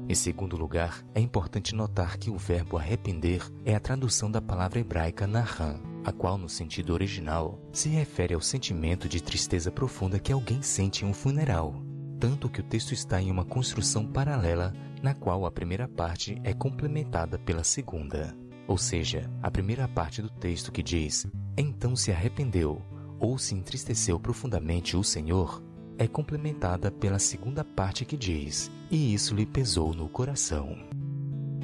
Em 0.09 0.15
segundo 0.17 0.57
lugar, 0.57 1.05
é 1.15 1.21
importante 1.21 1.77
notar 1.77 2.19
que 2.19 2.29
o 2.29 2.37
verbo 2.37 2.77
arrepender 2.77 3.41
é 3.65 3.77
a 3.77 3.81
tradução 3.81 4.29
da 4.29 4.43
palavra 4.43 4.81
hebraica 4.81 5.29
nahan, 5.29 5.81
a 6.05 6.13
qual, 6.13 6.39
no 6.39 6.49
sentido 6.49 6.93
original, 6.93 7.61
se 7.73 7.89
refere 7.89 8.35
ao 8.35 8.41
sentimento 8.41 9.09
de 9.09 9.23
tristeza 9.23 9.71
profunda 9.71 10.19
que 10.19 10.33
alguém 10.33 10.63
sente 10.63 11.05
em 11.05 11.09
um 11.09 11.15
funeral, 11.15 11.83
tanto 12.19 12.49
que 12.49 12.61
o 12.61 12.65
texto 12.65 12.93
está 12.93 13.21
em 13.21 13.31
uma 13.31 13.45
construção 13.45 14.07
paralela 14.07 14.73
na 15.03 15.15
qual 15.15 15.47
a 15.47 15.51
primeira 15.51 15.89
parte 15.89 16.41
é 16.45 16.53
complementada 16.53 17.39
pela 17.39 17.65
segunda. 17.65 18.37
Ou 18.67 18.79
seja, 18.79 19.31
a 19.43 19.51
primeira 19.51 19.89
parte 19.89 20.23
do 20.23 20.31
texto 20.31 20.71
que 20.71 20.83
diz: 20.83 21.27
Então 21.57 21.97
se 21.97 22.13
arrependeu 22.13 22.81
ou 23.19 23.39
se 23.39 23.55
entristeceu 23.55 24.19
profundamente 24.19 24.97
o 24.97 25.05
Senhor, 25.05 25.63
é 25.99 26.07
complementada 26.07 26.91
pela 26.91 27.19
segunda 27.19 27.65
parte 27.65 28.05
que 28.05 28.17
diz: 28.17 28.71
E 28.91 29.13
isso 29.13 29.35
lhe 29.35 29.45
pesou 29.45 29.93
no 29.93 30.09
coração. 30.09 30.90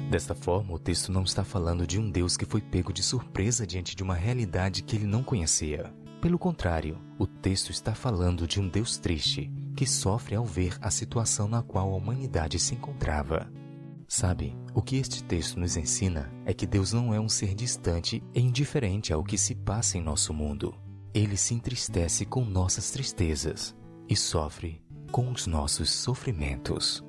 Desta 0.09 0.33
forma, 0.33 0.73
o 0.73 0.79
texto 0.79 1.11
não 1.11 1.23
está 1.23 1.43
falando 1.43 1.85
de 1.85 1.99
um 1.99 2.09
Deus 2.09 2.37
que 2.37 2.45
foi 2.45 2.61
pego 2.61 2.93
de 2.93 3.03
surpresa 3.03 3.67
diante 3.67 3.93
de 3.93 4.01
uma 4.01 4.15
realidade 4.15 4.81
que 4.81 4.95
ele 4.95 5.05
não 5.05 5.21
conhecia. 5.21 5.93
Pelo 6.21 6.39
contrário, 6.39 6.97
o 7.19 7.27
texto 7.27 7.71
está 7.71 7.93
falando 7.93 8.47
de 8.47 8.59
um 8.59 8.69
Deus 8.69 8.97
triste, 8.97 9.51
que 9.75 9.85
sofre 9.85 10.35
ao 10.35 10.45
ver 10.45 10.77
a 10.81 10.89
situação 10.89 11.47
na 11.49 11.61
qual 11.61 11.91
a 11.91 11.95
humanidade 11.95 12.57
se 12.57 12.73
encontrava. 12.73 13.51
Sabe, 14.07 14.55
o 14.73 14.81
que 14.81 14.95
este 14.95 15.21
texto 15.21 15.59
nos 15.59 15.75
ensina 15.75 16.31
é 16.45 16.53
que 16.53 16.65
Deus 16.65 16.93
não 16.93 17.13
é 17.13 17.19
um 17.19 17.27
ser 17.27 17.53
distante 17.53 18.23
e 18.33 18.39
indiferente 18.39 19.11
ao 19.11 19.23
que 19.23 19.37
se 19.37 19.53
passa 19.53 19.97
em 19.97 20.01
nosso 20.01 20.33
mundo. 20.33 20.73
Ele 21.13 21.35
se 21.35 21.53
entristece 21.53 22.25
com 22.25 22.45
nossas 22.45 22.89
tristezas 22.91 23.75
e 24.07 24.15
sofre 24.15 24.81
com 25.11 25.29
os 25.31 25.45
nossos 25.45 25.89
sofrimentos. 25.91 27.03